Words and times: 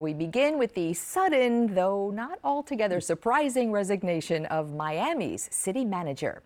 We 0.00 0.14
begin 0.14 0.58
with 0.58 0.74
the 0.74 0.94
sudden, 0.94 1.74
though 1.74 2.12
not 2.12 2.38
altogether 2.44 3.00
surprising, 3.00 3.72
resignation 3.72 4.46
of 4.46 4.72
Miami's 4.72 5.48
city 5.50 5.84
manager. 5.84 6.40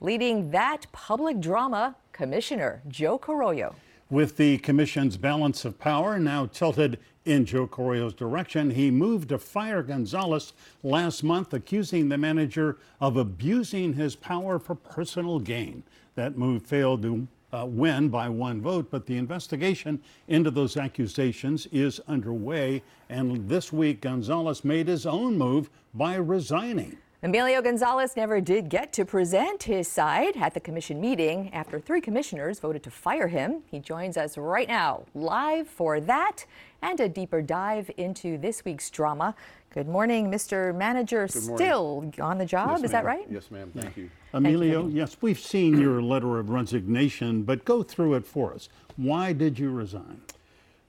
Leading 0.00 0.50
that 0.52 0.86
public 0.90 1.38
drama, 1.38 1.96
Commissioner 2.12 2.80
Joe 2.88 3.18
Carollo. 3.18 3.74
With 4.08 4.38
the 4.38 4.56
commission's 4.56 5.18
balance 5.18 5.66
of 5.66 5.78
power 5.78 6.18
now 6.18 6.46
tilted 6.46 6.98
in 7.26 7.44
Joe 7.44 7.66
Carollo's 7.66 8.14
direction, 8.14 8.70
he 8.70 8.90
moved 8.90 9.28
to 9.28 9.38
fire 9.38 9.82
Gonzalez 9.82 10.54
last 10.82 11.22
month, 11.22 11.52
accusing 11.52 12.08
the 12.08 12.16
manager 12.16 12.78
of 13.02 13.18
abusing 13.18 13.92
his 13.92 14.16
power 14.16 14.58
for 14.58 14.74
personal 14.74 15.40
gain. 15.40 15.82
That 16.14 16.38
move 16.38 16.62
failed 16.62 17.02
to 17.02 17.28
uh, 17.54 17.64
win 17.64 18.08
by 18.08 18.28
one 18.28 18.60
vote, 18.60 18.90
but 18.90 19.06
the 19.06 19.16
investigation 19.16 20.02
into 20.28 20.50
those 20.50 20.76
accusations 20.76 21.66
is 21.66 22.00
underway. 22.08 22.82
And 23.08 23.48
this 23.48 23.72
week, 23.72 24.00
Gonzalez 24.00 24.64
made 24.64 24.88
his 24.88 25.06
own 25.06 25.38
move 25.38 25.70
by 25.94 26.16
resigning. 26.16 26.98
Emilio 27.24 27.62
Gonzalez 27.62 28.18
never 28.18 28.38
did 28.38 28.68
get 28.68 28.92
to 28.92 29.06
present 29.06 29.62
his 29.62 29.88
side 29.88 30.36
at 30.36 30.52
the 30.52 30.60
commission 30.60 31.00
meeting 31.00 31.50
after 31.54 31.80
three 31.80 32.02
commissioners 32.02 32.60
voted 32.60 32.82
to 32.82 32.90
fire 32.90 33.28
him. 33.28 33.62
He 33.70 33.78
joins 33.78 34.18
us 34.18 34.36
right 34.36 34.68
now, 34.68 35.04
live 35.14 35.66
for 35.66 36.00
that 36.00 36.44
and 36.82 37.00
a 37.00 37.08
deeper 37.08 37.40
dive 37.40 37.90
into 37.96 38.36
this 38.36 38.62
week's 38.62 38.90
drama. 38.90 39.34
Good 39.70 39.88
morning, 39.88 40.30
Mr. 40.30 40.76
Manager. 40.76 41.26
morning. 41.34 41.56
Still 41.56 42.12
on 42.20 42.36
the 42.36 42.44
job, 42.44 42.72
Yes, 42.72 42.84
is 42.84 42.90
that 42.90 43.06
right? 43.06 43.24
Yes, 43.30 43.50
ma'am. 43.50 43.72
Thank 43.74 43.96
you. 43.96 44.10
Emilio, 44.34 44.86
yes, 44.88 45.16
we've 45.22 45.40
seen 45.40 45.80
your 45.80 46.02
letter 46.02 46.38
of 46.38 46.50
resignation, 46.50 47.42
but 47.42 47.64
go 47.64 47.82
through 47.82 48.12
it 48.16 48.26
for 48.26 48.52
us. 48.52 48.68
Why 48.96 49.32
did 49.32 49.58
you 49.58 49.70
resign? 49.70 50.20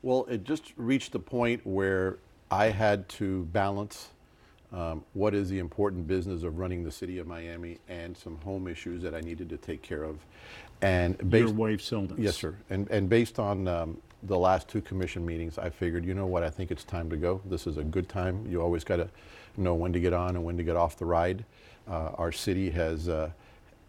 Well, 0.02 0.26
it 0.30 0.44
just 0.44 0.74
reached 0.76 1.14
the 1.14 1.20
point 1.20 1.66
where 1.66 2.18
I 2.52 2.72
had 2.72 3.08
to 3.10 3.44
balance 3.54 4.10
um, 4.76 5.04
what 5.14 5.34
is 5.34 5.50
the 5.50 5.60
important 5.60 6.06
business 6.06 6.44
of 6.44 6.60
running 6.60 6.84
the 6.84 6.92
city 6.92 7.18
of 7.18 7.28
Miami 7.28 7.78
and 7.88 8.16
some 8.16 8.38
home 8.38 8.68
issues 8.68 9.02
that 9.04 9.16
I 9.16 9.22
needed 9.22 9.50
to 9.50 9.58
take 9.58 9.82
care 9.82 10.04
of. 10.04 10.20
And 10.82 11.16
Your 11.20 11.30
based, 11.30 11.56
wife, 11.56 11.82
Sildens. 11.82 12.16
yes, 12.20 12.36
sir. 12.36 12.56
And 12.70 12.90
and 12.92 13.08
based 13.10 13.40
on 13.40 13.68
um, 13.68 14.02
the 14.24 14.38
last 14.38 14.68
two 14.68 14.82
commission 14.82 15.26
meetings, 15.26 15.58
I 15.58 15.70
figured, 15.70 16.06
you 16.06 16.14
know 16.14 16.26
what, 16.26 16.44
I 16.44 16.50
think 16.50 16.72
it's 16.72 16.84
time 16.84 17.10
to 17.10 17.18
go. 17.18 17.42
This 17.46 17.66
is 17.68 17.78
a 17.78 17.84
good 17.84 18.10
time. 18.10 18.46
You 18.50 18.62
always 18.62 18.84
got 18.84 18.98
to 18.98 19.10
know 19.56 19.74
when 19.74 19.94
to 19.94 20.00
get 20.02 20.12
on 20.12 20.36
and 20.36 20.44
when 20.44 20.58
to 20.58 20.64
get 20.64 20.76
off 20.76 20.98
the 20.98 21.06
ride. 21.06 21.46
Uh, 21.88 22.10
our 22.18 22.32
city 22.32 22.70
has. 22.72 23.08
Uh, 23.08 23.32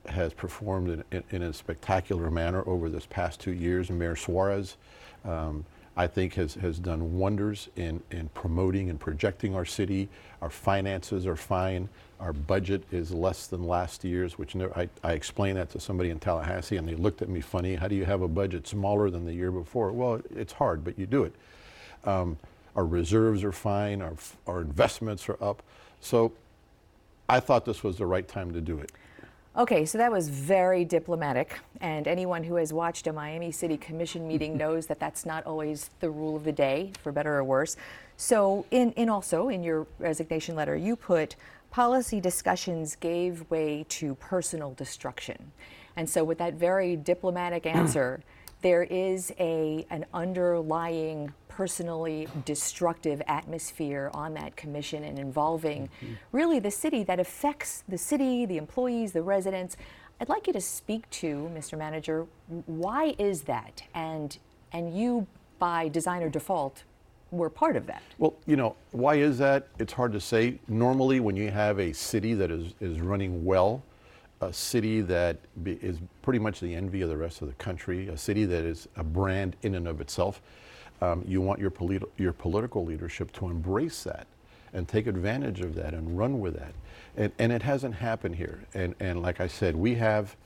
has 0.08 0.32
performed 0.32 0.88
in, 0.88 1.05
in, 1.10 1.25
in 1.30 1.42
a 1.42 1.53
spectacular 1.53 2.30
manner 2.30 2.62
over 2.69 2.88
this 2.88 3.05
past 3.06 3.41
two 3.41 3.50
years. 3.53 3.91
Mayor 3.91 4.14
Suarez, 4.14 4.77
um, 5.25 5.64
I 5.97 6.06
think, 6.06 6.34
has, 6.34 6.55
has 6.55 6.78
done 6.78 7.19
wonders 7.19 7.69
in, 7.77 8.02
in 8.11 8.28
promoting 8.30 8.91
and 8.91 9.00
projecting 9.00 9.55
our 9.55 9.64
city. 9.64 10.08
Our 10.42 10.50
finances 10.50 11.27
are 11.27 11.36
fine. 11.36 11.88
Our 12.20 12.34
budget 12.34 12.83
is 12.91 13.12
less 13.12 13.47
than 13.47 13.66
last 13.66 14.05
year's, 14.05 14.38
which 14.38 14.55
never, 14.55 14.77
I, 14.78 14.88
I 15.03 15.12
explained 15.12 15.56
that 15.56 15.70
to 15.70 15.80
somebody 15.80 16.11
in 16.11 16.19
Tallahassee 16.19 16.77
and 16.77 16.86
they 16.86 16.94
looked 16.94 17.22
at 17.22 17.28
me 17.28 17.41
funny. 17.41 17.75
How 17.77 17.88
do 17.88 17.94
you 17.94 18.05
have 18.05 18.22
a 18.22 18.28
budget 18.28 18.66
smaller 18.66 19.08
than 19.08 19.25
the 19.25 19.33
year 19.33 19.50
before? 19.50 19.91
Well, 19.92 20.20
it's 20.34 20.53
hard, 20.53 20.84
but 20.84 20.98
you 20.98 21.06
do 21.06 21.25
it. 21.25 21.33
Um, 22.05 22.36
our 22.75 22.84
reserves 22.84 23.42
are 23.42 23.53
fine. 23.53 24.03
Our, 24.03 24.14
our 24.47 24.60
investments 24.60 25.28
are 25.28 25.42
up. 25.42 25.62
So 26.00 26.33
I 27.28 27.41
thought 27.41 27.64
this 27.64 27.83
was 27.83 27.97
the 27.97 28.06
right 28.06 28.27
time 28.27 28.53
to 28.53 28.60
do 28.60 28.78
it. 28.78 28.92
Okay, 29.58 29.86
so 29.86 29.96
that 29.96 30.12
was 30.12 30.28
very 30.28 30.84
diplomatic, 30.84 31.58
and 31.80 32.06
anyone 32.06 32.44
who 32.44 32.56
has 32.56 32.74
watched 32.74 33.06
a 33.06 33.12
Miami 33.12 33.50
City 33.50 33.78
Commission 33.78 34.28
meeting 34.28 34.54
knows 34.58 34.84
that 34.88 35.00
that's 35.00 35.24
not 35.24 35.46
always 35.46 35.88
the 36.00 36.10
rule 36.10 36.36
of 36.36 36.44
the 36.44 36.52
day, 36.52 36.92
for 37.02 37.10
better 37.10 37.36
or 37.38 37.42
worse. 37.42 37.74
So, 38.18 38.66
in, 38.70 38.92
in 38.92 39.08
also 39.08 39.48
in 39.48 39.62
your 39.62 39.86
resignation 39.98 40.56
letter, 40.56 40.76
you 40.76 40.94
put 40.94 41.36
policy 41.70 42.20
discussions 42.20 42.96
gave 42.96 43.50
way 43.50 43.86
to 43.88 44.14
personal 44.16 44.74
destruction, 44.74 45.52
and 45.96 46.10
so 46.10 46.22
with 46.22 46.36
that 46.36 46.52
very 46.52 46.94
diplomatic 46.94 47.64
answer, 47.81 48.20
there 48.62 48.83
is 48.84 49.33
a 49.39 49.87
an 49.91 50.06
underlying 50.15 51.33
personally 51.49 52.28
destructive 52.44 53.22
atmosphere 53.27 54.11
on 54.12 54.34
that 54.34 54.56
commission 54.56 55.05
and 55.05 55.19
involving 55.19 55.89
mm-hmm. 56.03 56.15
really 56.33 56.59
the 56.59 56.71
city 56.71 57.03
that 57.03 57.19
affects 57.19 57.83
the 57.89 57.97
city, 57.97 58.44
the 58.44 58.59
employees, 58.59 59.12
the 59.12 59.22
residents. 59.22 59.77
I'd 60.21 60.28
like 60.28 60.47
you 60.47 60.53
to 60.53 60.61
speak 60.61 61.09
to, 61.11 61.50
Mr. 61.55 61.78
Manager, 61.78 62.27
why 62.67 63.15
is 63.19 63.43
that? 63.43 63.83
And 63.94 64.37
and 64.73 64.97
you 64.97 65.27
by 65.59 65.88
design 65.88 66.23
or 66.23 66.28
default 66.28 66.84
were 67.31 67.50
part 67.50 67.77
of 67.77 67.87
that. 67.87 68.03
Well, 68.19 68.34
you 68.47 68.56
know, 68.56 68.77
why 68.93 69.17
is 69.17 69.38
that? 69.38 69.69
It's 69.78 69.93
hard 69.93 70.12
to 70.12 70.21
say. 70.21 70.59
Normally, 70.69 71.21
when 71.21 71.37
you 71.37 71.50
have 71.50 71.78
a 71.78 71.93
city 71.93 72.34
that 72.34 72.50
is, 72.50 72.75
is 72.81 73.00
running 73.00 73.44
well, 73.44 73.83
a 74.41 74.52
city 74.52 75.00
that 75.00 75.38
be, 75.62 75.72
is 75.82 75.98
pretty 76.22 76.38
much 76.38 76.60
the 76.60 76.74
envy 76.74 77.02
of 77.02 77.08
the 77.08 77.16
rest 77.16 77.42
of 77.42 77.48
the 77.48 77.54
country, 77.54 78.08
a 78.08 78.16
city 78.16 78.44
that 78.44 78.64
is 78.64 78.88
a 78.97 79.04
brand 79.04 79.56
in 79.62 79.74
and 79.74 79.88
of 79.88 80.00
itself, 80.00 80.42
um, 81.00 81.24
you 81.26 81.41
want 81.41 81.60
your, 81.60 81.72
your 82.16 82.32
political 82.32 82.84
leadership 82.84 83.32
to 83.32 83.46
embrace 83.46 84.02
that 84.04 84.26
and 84.72 84.88
take 84.88 85.06
advantage 85.06 85.60
of 85.60 85.75
that 85.75 85.94
and 85.94 86.19
run 86.19 86.41
with 86.41 86.54
that. 86.54 86.72
And, 87.16 87.32
and 87.38 87.52
it 87.52 87.62
hasn't 87.62 87.94
happened 87.94 88.36
here. 88.36 88.60
And, 88.75 88.94
and 89.00 89.22
like 89.22 89.41
I 89.41 89.46
said, 89.46 89.75
we 89.75 89.94
have, 89.94 90.36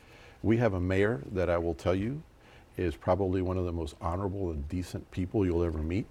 we 0.42 0.56
have 0.58 0.74
a 0.74 0.80
mayor 0.80 1.20
that 1.32 1.50
I 1.50 1.58
will 1.58 1.74
tell 1.74 1.94
you 1.94 2.22
is 2.76 2.94
probably 2.94 3.42
one 3.42 3.58
of 3.58 3.64
the 3.64 3.72
most 3.72 3.96
honorable 4.00 4.50
and 4.50 4.68
decent 4.68 5.08
people 5.10 5.44
you'll 5.44 5.64
ever 5.64 5.78
meet. 5.78 6.06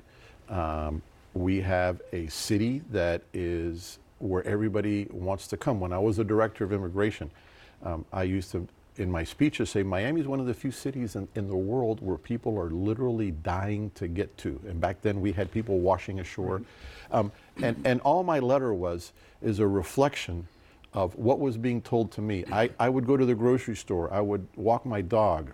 Um, 0.49 1.01
we 1.33 1.61
have 1.61 2.01
a 2.11 2.27
city 2.27 2.81
that 2.91 3.21
is 3.33 3.99
where 4.19 4.45
everybody 4.45 5.07
wants 5.11 5.47
to 5.47 5.57
come. 5.57 5.79
When 5.79 5.93
I 5.93 5.99
was 5.99 6.19
a 6.19 6.23
director 6.23 6.63
of 6.65 6.73
immigration, 6.73 7.31
um, 7.83 8.05
I 8.11 8.23
used 8.23 8.51
to, 8.51 8.67
in 8.97 9.09
my 9.11 9.23
speeches, 9.23 9.69
say 9.69 9.83
Miami 9.83 10.21
is 10.21 10.27
one 10.27 10.39
of 10.39 10.45
the 10.45 10.53
few 10.53 10.71
cities 10.71 11.15
in, 11.15 11.27
in 11.35 11.47
the 11.47 11.55
world 11.55 12.01
where 12.01 12.17
people 12.17 12.57
are 12.59 12.69
literally 12.69 13.31
dying 13.31 13.91
to 13.95 14.07
get 14.07 14.37
to. 14.39 14.59
And 14.67 14.79
back 14.81 15.01
then 15.01 15.21
we 15.21 15.31
had 15.31 15.51
people 15.51 15.79
washing 15.79 16.19
ashore. 16.19 16.61
Um, 17.11 17.31
and, 17.61 17.79
and 17.85 18.01
all 18.01 18.23
my 18.23 18.39
letter 18.39 18.73
was 18.73 19.13
is 19.41 19.59
a 19.59 19.67
reflection 19.67 20.47
of 20.93 21.15
what 21.15 21.39
was 21.39 21.55
being 21.57 21.81
told 21.81 22.11
to 22.13 22.21
me. 22.21 22.43
I, 22.51 22.69
I 22.79 22.89
would 22.89 23.05
go 23.05 23.15
to 23.15 23.25
the 23.25 23.35
grocery 23.35 23.75
store, 23.75 24.11
I 24.11 24.21
would 24.21 24.45
walk 24.55 24.85
my 24.85 25.01
dog, 25.01 25.51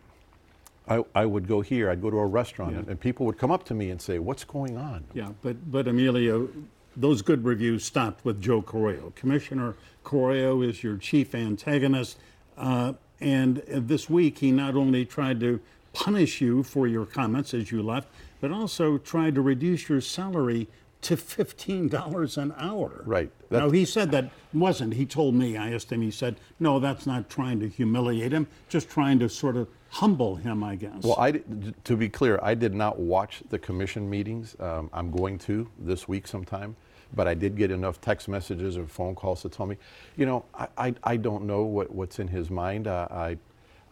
I, 0.87 1.03
I 1.13 1.25
would 1.25 1.47
go 1.47 1.61
here, 1.61 1.89
I'd 1.89 2.01
go 2.01 2.09
to 2.09 2.17
a 2.17 2.25
restaurant, 2.25 2.71
Yeah. 2.73 2.79
and, 2.79 2.87
and 2.89 2.99
people 2.99 3.25
would 3.25 3.37
come 3.37 3.51
up 3.51 3.63
to 3.65 3.73
me 3.73 3.89
and 3.89 4.01
say, 4.01 4.17
What's 4.19 4.43
going 4.45 4.77
on? 4.77 5.03
Yeah, 5.13 5.29
but, 5.41 5.69
but 5.71 5.87
Emilio, 5.87 6.47
those 6.95 7.21
good 7.21 7.43
reviews 7.43 7.83
stopped 7.83 8.23
with 8.25 8.41
Joe 8.41 8.61
Carollo. 8.61 9.13
Commissioner 9.15 9.75
Carollo 10.05 10.61
is 10.61 10.83
your 10.83 10.97
chief 10.97 11.35
antagonist. 11.35 12.17
Uh, 12.57 12.93
and 13.19 13.57
this 13.67 14.09
week, 14.09 14.39
he 14.39 14.51
not 14.51 14.75
only 14.75 15.05
tried 15.05 15.39
to 15.39 15.59
punish 15.93 16.41
you 16.41 16.63
for 16.63 16.87
your 16.87 17.05
comments 17.05 17.53
as 17.53 17.71
you 17.71 17.81
left, 17.81 18.09
but 18.41 18.51
also 18.51 18.97
tried 18.97 19.35
to 19.35 19.41
reduce 19.41 19.87
your 19.89 20.01
salary 20.01 20.67
to 21.01 21.15
$15 21.15 22.37
an 22.37 22.53
hour. 22.57 23.03
Right. 23.05 23.29
Now, 23.51 23.69
he 23.69 23.85
said 23.85 24.11
that 24.11 24.31
wasn't, 24.53 24.95
he 24.95 25.05
told 25.05 25.35
me, 25.35 25.55
I 25.55 25.71
asked 25.71 25.91
him, 25.91 26.01
he 26.01 26.09
said, 26.09 26.37
no, 26.59 26.79
that's 26.79 27.05
not 27.05 27.29
trying 27.29 27.59
to 27.59 27.69
humiliate 27.69 28.31
him, 28.31 28.47
just 28.69 28.89
trying 28.89 29.19
to 29.19 29.29
sort 29.29 29.55
of 29.55 29.67
humble 29.89 30.35
him, 30.35 30.63
I 30.63 30.75
guess. 30.75 31.03
Well, 31.03 31.17
I, 31.19 31.41
to 31.83 31.95
be 31.95 32.09
clear, 32.09 32.39
I 32.41 32.55
did 32.55 32.73
not 32.73 32.99
watch 32.99 33.43
the 33.49 33.59
commission 33.59 34.09
meetings. 34.09 34.55
Um, 34.59 34.89
I'm 34.91 35.11
going 35.11 35.37
to 35.39 35.69
this 35.77 36.07
week 36.07 36.27
sometime, 36.27 36.75
but 37.13 37.27
I 37.27 37.33
did 37.33 37.55
get 37.55 37.71
enough 37.71 38.01
text 38.01 38.27
messages 38.27 38.77
or 38.77 38.85
phone 38.85 39.15
calls 39.15 39.41
to 39.43 39.49
tell 39.49 39.65
me, 39.65 39.77
you 40.15 40.25
know, 40.25 40.45
I, 40.53 40.67
I, 40.77 40.95
I 41.03 41.17
don't 41.17 41.45
know 41.45 41.63
what, 41.63 41.91
what's 41.91 42.19
in 42.19 42.27
his 42.27 42.49
mind. 42.49 42.87
Uh, 42.87 43.07
I, 43.11 43.37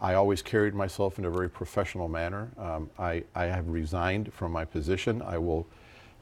I 0.00 0.14
always 0.14 0.42
carried 0.42 0.74
myself 0.74 1.18
in 1.18 1.24
a 1.24 1.30
very 1.30 1.48
professional 1.48 2.08
manner. 2.08 2.50
Um, 2.58 2.90
I, 2.98 3.24
I 3.34 3.44
have 3.44 3.68
resigned 3.68 4.32
from 4.32 4.52
my 4.52 4.64
position. 4.64 5.22
I 5.22 5.38
will 5.38 5.66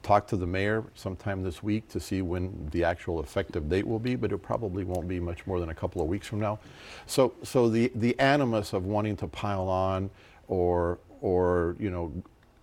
talk 0.02 0.26
to 0.28 0.36
the 0.36 0.47
mayor 0.47 0.84
sometime 0.94 1.42
this 1.42 1.62
week 1.62 1.88
to 1.88 2.00
see 2.00 2.22
when 2.22 2.69
the 2.72 2.84
actual 2.84 3.20
effective 3.20 3.69
date 3.69 3.87
will 3.87 3.99
be, 3.99 4.16
but 4.16 4.32
it 4.32 4.38
probably 4.38 4.84
won't 4.84 5.08
be 5.08 5.20
much 5.20 5.46
more 5.46 5.61
than 5.61 5.69
a 5.69 5.75
couple 5.75 6.02
of 6.02 6.08
weeks 6.08 6.26
from 6.26 6.40
now. 6.40 6.58
So, 7.06 7.34
so 7.43 7.69
the, 7.69 7.90
the 7.94 8.19
animus 8.19 8.72
of 8.72 8.84
wanting 8.84 9.16
to 9.19 9.28
pile 9.28 9.69
on 9.69 10.11
or, 10.49 10.99
or, 11.20 11.76
you 11.78 11.90
know, 11.90 12.12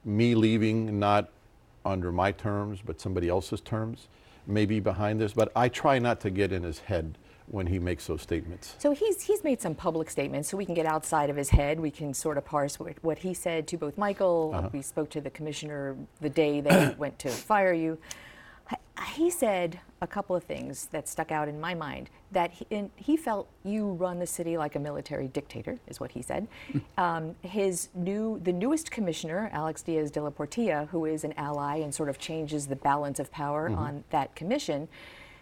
me 0.05 0.35
leaving 0.35 0.99
not 0.99 1.29
under 1.85 2.11
my 2.11 2.31
terms, 2.31 2.79
but 2.85 2.99
somebody 2.99 3.29
else's 3.29 3.61
terms 3.61 4.07
may 4.49 4.65
be 4.65 4.79
behind 4.79 5.21
this, 5.21 5.33
but 5.33 5.51
I 5.55 5.69
try 5.69 5.99
not 5.99 6.19
to 6.21 6.29
get 6.29 6.51
in 6.51 6.63
his 6.63 6.79
head 6.79 7.17
when 7.47 7.67
he 7.67 7.79
makes 7.79 8.07
those 8.07 8.21
statements. 8.21 8.75
So 8.77 8.91
he's 8.91 9.21
he's 9.21 9.43
made 9.43 9.59
some 9.61 9.73
public 9.75 10.09
statements, 10.09 10.49
so 10.49 10.57
we 10.57 10.65
can 10.65 10.75
get 10.75 10.85
outside 10.85 11.29
of 11.29 11.35
his 11.35 11.49
head. 11.49 11.79
We 11.79 11.91
can 11.91 12.13
sort 12.13 12.37
of 12.37 12.45
parse 12.45 12.79
what, 12.79 12.95
what 13.01 13.19
he 13.19 13.33
said 13.33 13.67
to 13.67 13.77
both 13.77 13.97
Michael. 13.97 14.51
Uh-huh. 14.53 14.69
We 14.71 14.81
spoke 14.81 15.09
to 15.11 15.21
the 15.21 15.29
commissioner 15.29 15.95
the 16.21 16.29
day 16.29 16.61
they 16.61 16.95
went 16.97 17.17
to 17.19 17.29
fire 17.29 17.73
you. 17.73 17.97
He 19.13 19.29
said 19.29 19.79
a 20.01 20.07
couple 20.07 20.35
of 20.35 20.43
things 20.43 20.87
that 20.87 21.07
stuck 21.07 21.31
out 21.31 21.47
in 21.47 21.59
my 21.59 21.73
mind. 21.73 22.09
That 22.31 22.51
he, 22.51 22.89
he 22.95 23.17
felt 23.17 23.47
you 23.63 23.93
run 23.93 24.19
the 24.19 24.27
city 24.27 24.57
like 24.57 24.75
a 24.75 24.79
military 24.79 25.27
dictator, 25.27 25.77
is 25.87 25.99
what 25.99 26.11
he 26.11 26.21
said. 26.21 26.47
um, 26.97 27.35
his 27.41 27.89
new, 27.95 28.39
the 28.43 28.53
newest 28.53 28.91
commissioner, 28.91 29.49
Alex 29.51 29.81
Diaz 29.81 30.11
de 30.11 30.21
la 30.21 30.29
Portilla, 30.29 30.87
who 30.89 31.05
is 31.05 31.23
an 31.23 31.33
ally 31.37 31.77
and 31.77 31.93
sort 31.93 32.09
of 32.09 32.19
changes 32.19 32.67
the 32.67 32.75
balance 32.75 33.19
of 33.19 33.31
power 33.31 33.69
mm-hmm. 33.69 33.79
on 33.79 34.03
that 34.11 34.35
commission, 34.35 34.87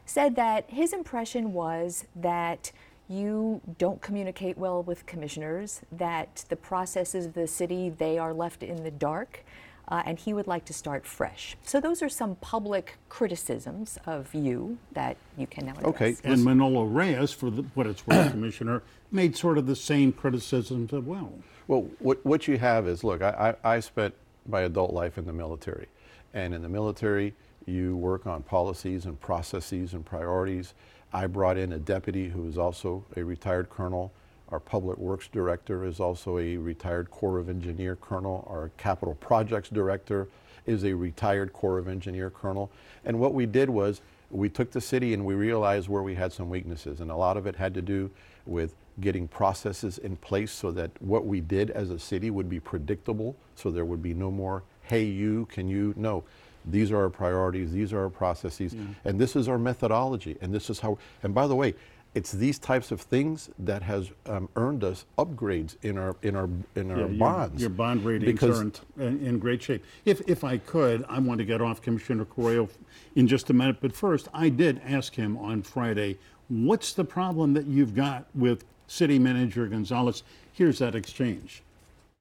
said 0.06 0.36
that 0.36 0.70
his 0.70 0.94
impression 0.94 1.54
was 1.54 2.06
that 2.16 2.72
you 3.10 3.62
don't 3.78 4.02
communicate 4.02 4.58
well 4.58 4.84
with 4.84 5.06
commissioners, 5.06 5.82
that 5.92 6.46
the 6.50 6.56
processes 6.56 7.26
of 7.26 7.34
the 7.34 7.48
city 7.48 7.90
they 7.90 8.18
are 8.18 8.34
left 8.34 8.64
in 8.64 8.84
the 8.84 8.92
dark, 8.92 9.44
uh, 9.88 10.04
and 10.06 10.20
he 10.20 10.34
would 10.34 10.48
like 10.48 10.66
to 10.66 10.74
start 10.74 11.06
fresh. 11.06 11.56
So 11.64 11.80
those 11.80 12.02
are 12.02 12.10
some 12.10 12.36
public 12.36 12.98
criticisms 13.10 13.98
of 14.06 14.34
you 14.34 14.78
that 14.94 15.18
you 15.38 15.48
can 15.48 15.66
now 15.68 15.74
address. 15.74 15.86
Okay, 15.88 16.18
and 16.24 16.44
Manolo 16.44 16.84
Reyes, 16.84 17.32
for 17.32 17.50
the, 17.50 17.64
what 17.74 17.88
it's 17.88 18.06
worth, 18.06 18.32
Commissioner, 18.32 18.84
made 19.12 19.36
sort 19.36 19.58
of 19.58 19.66
the 19.66 19.76
same 19.76 20.12
criticisms 20.12 20.94
as 20.94 21.04
well. 21.04 21.32
Well, 21.68 21.88
what, 22.00 22.26
what 22.26 22.48
you 22.48 22.58
have 22.58 22.88
is, 22.88 23.04
look, 23.04 23.22
I, 23.22 23.56
I, 23.64 23.76
I 23.76 23.80
spent 23.80 24.14
my 24.48 24.62
adult 24.62 24.94
life 24.94 25.18
in 25.18 25.26
the 25.26 25.34
military, 25.34 25.88
and 26.34 26.54
in 26.54 26.62
the 26.62 26.70
military, 26.70 27.34
you 27.66 27.96
work 27.98 28.26
on 28.26 28.44
policies 28.44 29.06
and 29.06 29.20
processes 29.20 29.94
and 29.94 30.06
priorities. 30.06 30.74
I 31.14 31.28
brought 31.28 31.58
in 31.58 31.72
a 31.74 31.80
deputy 31.80 32.30
who 32.30 32.48
is 32.48 32.58
also 32.58 33.06
a 33.16 33.24
retired 33.24 33.70
colonel 33.70 34.12
our 34.50 34.60
Public 34.60 34.98
Works 34.98 35.28
Director 35.28 35.84
is 35.84 36.00
also 36.00 36.38
a 36.38 36.58
retired 36.58 37.12
Corps 37.12 37.40
of 37.40 37.50
Engineer 37.50 37.96
Colonel. 37.96 38.48
Our 38.50 38.72
Capital 38.78 39.16
Projects 39.16 39.70
Director 39.70 40.28
is 40.66 40.86
a 40.86 40.94
retired 40.94 41.54
Corps 41.54 41.78
of 41.78 41.88
Engineer 41.88 42.30
Colonel. 42.30 42.72
And 43.06 43.20
what 43.20 43.34
we 43.34 43.46
did 43.46 43.70
was 43.70 44.02
we 44.32 44.50
took 44.50 44.72
the 44.72 44.82
city 44.82 45.14
and 45.14 45.26
we 45.26 45.34
realized 45.34 45.90
where 45.90 46.04
we 46.04 46.16
had 46.16 46.32
some 46.32 46.50
weaknesses. 46.50 47.02
And 47.02 47.12
a 47.12 47.16
lot 47.16 47.38
of 47.38 47.46
it 47.46 47.56
had 47.56 47.74
to 47.74 47.82
do 47.82 48.10
with 48.46 48.74
getting 49.00 49.28
processes 49.28 49.98
in 49.98 50.16
place 50.18 50.52
so 50.52 50.72
that 50.72 50.92
what 51.02 51.26
we 51.26 51.42
did 51.42 51.70
as 51.72 51.90
a 51.90 52.00
city 52.00 52.30
would 52.30 52.50
be 52.50 52.60
predictable, 52.60 53.36
so 53.56 53.70
there 53.70 53.86
would 53.86 54.02
be 54.02 54.14
no 54.14 54.32
more, 54.32 54.64
hey, 54.84 55.04
you, 55.04 55.46
can 55.48 55.68
you? 55.68 55.94
No. 55.98 56.24
These 56.66 56.92
are 56.92 56.98
our 56.98 57.10
priorities, 57.10 57.72
these 57.72 57.94
are 57.94 58.04
our 58.04 58.10
processes, 58.10 58.74
yeah. 58.74 58.82
and 59.06 59.20
this 59.20 59.38
is 59.38 59.48
our 59.48 59.58
methodology, 59.58 60.36
and 60.42 60.54
this 60.54 60.70
is 60.70 60.80
how, 60.80 60.98
and 61.24 61.34
by 61.34 61.48
the 61.48 61.56
way, 61.56 61.76
it's 62.18 62.32
these 62.32 62.58
types 62.58 62.90
of 62.90 63.00
things 63.00 63.52
that 63.60 63.84
has 63.84 64.10
um, 64.26 64.50
earned 64.56 64.84
us 64.84 65.06
upgrades 65.20 65.76
in 65.84 66.00
our 66.00 66.16
in 66.24 66.36
our 66.36 66.50
in 66.74 66.90
our 66.90 67.02
yeah, 67.02 67.20
bonds. 67.20 67.62
Your, 67.62 67.70
your 67.70 67.78
bond 67.78 68.04
ratings 68.04 68.42
are 68.42 68.64
in, 68.98 69.24
in, 69.24 69.38
great 69.38 69.62
shape. 69.62 69.86
If 70.04 70.28
if 70.28 70.44
I 70.44 70.58
could, 70.58 71.06
I 71.08 71.20
want 71.20 71.38
to 71.38 71.46
get 71.46 71.62
off 71.62 71.80
Commissioner 71.80 72.26
Carollo 72.26 72.70
in 73.16 73.28
just 73.28 73.52
a 73.52 73.54
minute. 73.54 73.78
But 73.82 73.96
first, 73.96 74.30
I 74.34 74.50
did 74.50 74.82
ask 74.84 75.14
him 75.14 75.38
on 75.38 75.62
Friday, 75.62 76.18
what's 76.50 76.94
the 76.94 77.04
problem 77.04 77.54
that 77.54 77.68
you've 77.68 77.94
got 77.94 78.26
with 78.34 78.66
City 78.88 79.20
Manager 79.20 79.68
Gonzalez? 79.68 80.24
Here's 80.54 80.80
that 80.80 80.96
exchange. 80.96 81.62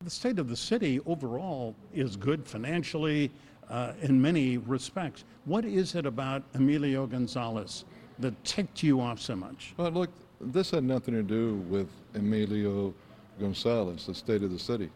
The 0.05 0.11
state 0.11 0.39
of 0.39 0.51
the 0.51 0.57
city 0.57 1.01
overall 1.07 1.75
is 1.95 2.17
good 2.17 2.47
financially 2.47 3.31
uh, 3.71 3.93
in 4.03 4.21
many 4.21 4.59
respects. 4.59 5.25
What 5.47 5.65
is 5.65 5.95
it 5.95 6.05
about 6.05 6.43
Emilio 6.53 7.07
Gonzalez? 7.07 7.87
That 8.19 8.45
ticked 8.45 8.83
you 8.83 9.01
off 9.01 9.21
so 9.21 9.37
much? 9.37 9.75
Well, 9.77 9.91
look, 9.91 10.11
this 10.41 10.71
had 10.71 10.85
nothing 10.85 11.15
to 11.15 11.23
do 11.23 11.57
with 11.69 11.89
Emilio 12.15 12.95
Gonzalez, 13.39 14.07
the 14.07 14.15
state 14.15 14.43
of 14.43 14.51
the 14.51 14.59
city. 14.59 14.91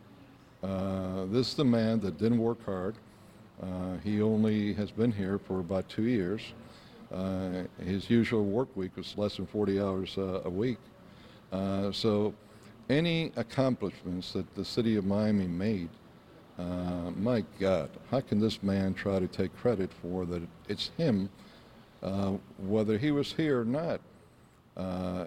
Uh, 0.62 1.24
this 1.26 1.48
is 1.48 1.54
the 1.54 1.64
man 1.64 2.00
that 2.00 2.18
didn't 2.18 2.38
work 2.38 2.64
hard. 2.64 2.94
Uh, 3.62 3.96
he 4.02 4.22
only 4.22 4.72
has 4.74 4.90
been 4.90 5.12
here 5.12 5.38
for 5.38 5.60
about 5.60 5.88
two 5.88 6.04
years. 6.04 6.42
Uh, 7.12 7.64
his 7.84 8.08
usual 8.08 8.44
work 8.44 8.68
week 8.76 8.96
was 8.96 9.16
less 9.18 9.36
than 9.36 9.46
40 9.46 9.80
hours 9.80 10.16
uh, 10.16 10.42
a 10.44 10.50
week. 10.50 10.78
Uh, 11.52 11.90
so 11.90 12.32
any 12.88 13.32
accomplishments 13.36 14.32
that 14.32 14.54
the 14.54 14.64
city 14.64 14.96
of 14.96 15.04
Miami 15.04 15.46
made, 15.46 15.88
uh, 16.58 17.10
my 17.16 17.44
God, 17.58 17.90
how 18.10 18.20
can 18.20 18.38
this 18.40 18.62
man 18.62 18.94
try 18.94 19.18
to 19.18 19.26
take 19.26 19.54
credit 19.56 19.90
for 20.02 20.24
that 20.26 20.42
it's 20.68 20.90
him 20.96 21.28
uh, 22.02 22.32
whether 22.58 22.98
he 22.98 23.10
was 23.10 23.32
here 23.32 23.60
or 23.60 23.64
not, 23.64 24.00
uh, 24.76 25.26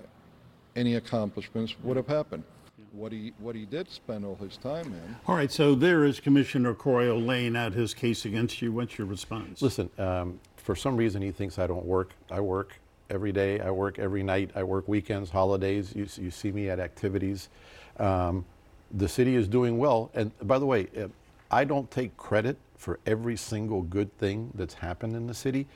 any 0.75 0.95
accomplishments 0.95 1.75
would 1.83 1.97
have 1.97 2.07
happened. 2.07 2.43
What 2.91 3.11
he 3.11 3.33
what 3.39 3.55
he 3.55 3.65
did 3.65 3.89
spend 3.89 4.23
all 4.23 4.35
his 4.35 4.57
time 4.57 4.85
in. 4.85 5.15
All 5.27 5.35
right, 5.35 5.51
so 5.51 5.73
there 5.73 6.03
is 6.03 6.19
Commissioner 6.19 6.75
Carollo 6.75 7.17
laying 7.17 7.55
out 7.55 7.73
his 7.73 7.93
case 7.93 8.23
against 8.25 8.61
you. 8.61 8.71
What's 8.71 8.97
your 8.99 9.07
response? 9.07 9.63
Listen, 9.63 9.89
um, 9.97 10.39
for 10.57 10.75
some 10.75 10.95
reason 10.95 11.21
he 11.21 11.31
thinks 11.31 11.57
I 11.57 11.65
don't 11.65 11.85
work. 11.85 12.11
I 12.29 12.39
work 12.39 12.79
every 13.09 13.31
day. 13.31 13.59
I 13.59 13.71
work 13.71 13.97
every 13.97 14.21
night. 14.21 14.51
I 14.55 14.63
work 14.63 14.87
weekends, 14.87 15.29
holidays. 15.29 15.93
You, 15.95 16.07
you 16.17 16.31
see 16.31 16.51
me 16.51 16.69
at 16.69 16.79
activities. 16.79 17.49
Um, 17.97 18.45
the 18.91 19.07
city 19.07 19.35
is 19.35 19.47
doing 19.47 19.77
well. 19.77 20.11
And 20.13 20.31
by 20.45 20.59
the 20.59 20.65
way, 20.65 20.87
uh, 20.97 21.07
I 21.49 21.63
don't 21.63 21.89
take 21.89 22.15
credit 22.17 22.57
for 22.77 22.99
every 23.05 23.37
single 23.37 23.81
good 23.81 24.15
thing 24.17 24.51
that's 24.55 24.75
happened 24.75 25.15
in 25.15 25.27
the 25.27 25.33
city. 25.33 25.67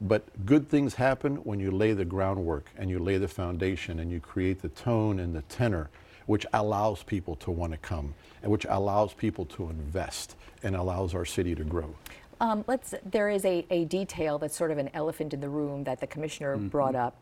But 0.00 0.24
good 0.44 0.68
things 0.68 0.94
happen 0.94 1.36
when 1.36 1.58
you 1.58 1.70
lay 1.70 1.92
the 1.92 2.04
groundwork 2.04 2.70
and 2.76 2.90
you 2.90 2.98
lay 2.98 3.16
the 3.16 3.28
foundation 3.28 4.00
and 4.00 4.10
you 4.10 4.20
create 4.20 4.60
the 4.60 4.68
tone 4.68 5.20
and 5.20 5.34
the 5.34 5.42
tenor 5.42 5.88
which 6.26 6.44
allows 6.52 7.02
people 7.02 7.36
to 7.36 7.50
want 7.50 7.72
to 7.72 7.78
come 7.78 8.14
and 8.42 8.50
which 8.50 8.66
allows 8.68 9.14
people 9.14 9.46
to 9.46 9.70
invest 9.70 10.36
and 10.62 10.76
allows 10.76 11.14
our 11.14 11.24
city 11.24 11.54
to 11.54 11.64
grow. 11.64 11.94
Um, 12.40 12.64
let's, 12.66 12.94
there 13.04 13.30
is 13.30 13.44
a, 13.46 13.64
a 13.70 13.86
detail 13.86 14.38
that's 14.38 14.56
sort 14.56 14.70
of 14.70 14.78
an 14.78 14.90
elephant 14.92 15.32
in 15.32 15.40
the 15.40 15.48
room 15.48 15.84
that 15.84 16.00
the 16.00 16.06
commissioner 16.06 16.56
mm-hmm. 16.56 16.68
brought 16.68 16.94
up. 16.94 17.16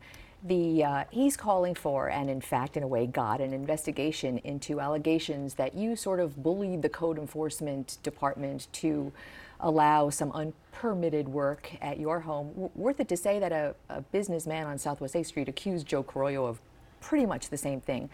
The, 0.45 0.83
uh, 0.83 1.03
he's 1.09 1.35
calling 1.35 1.73
for, 1.73 2.07
and 2.07 2.29
in 2.29 2.39
fact, 2.39 2.77
in 2.77 2.83
a 2.83 2.87
way, 2.87 3.07
got 3.07 3.41
an 3.41 3.51
investigation 3.51 4.37
into 4.43 4.79
allegations 4.79 5.55
that 5.55 5.73
you 5.73 5.95
sort 5.95 6.19
of 6.19 6.43
bullied 6.43 6.83
the 6.83 6.89
code 6.89 7.17
enforcement 7.17 7.97
department 8.03 8.67
to 8.73 9.11
allow 9.59 10.11
some 10.11 10.31
unpermitted 10.33 11.27
work 11.27 11.71
at 11.81 11.99
your 11.99 12.19
home. 12.19 12.49
W- 12.49 12.69
worth 12.75 12.99
it 12.99 13.07
to 13.07 13.17
say 13.17 13.39
that 13.39 13.51
a, 13.51 13.73
a, 13.89 14.01
businessman 14.01 14.67
on 14.67 14.77
Southwest 14.77 15.15
8th 15.15 15.25
Street 15.25 15.49
accused 15.49 15.87
Joe 15.87 16.03
Carollo 16.03 16.45
of 16.45 16.59
pretty 17.01 17.25
much 17.25 17.49
the 17.49 17.57
same 17.57 17.81
thing. 17.81 18.09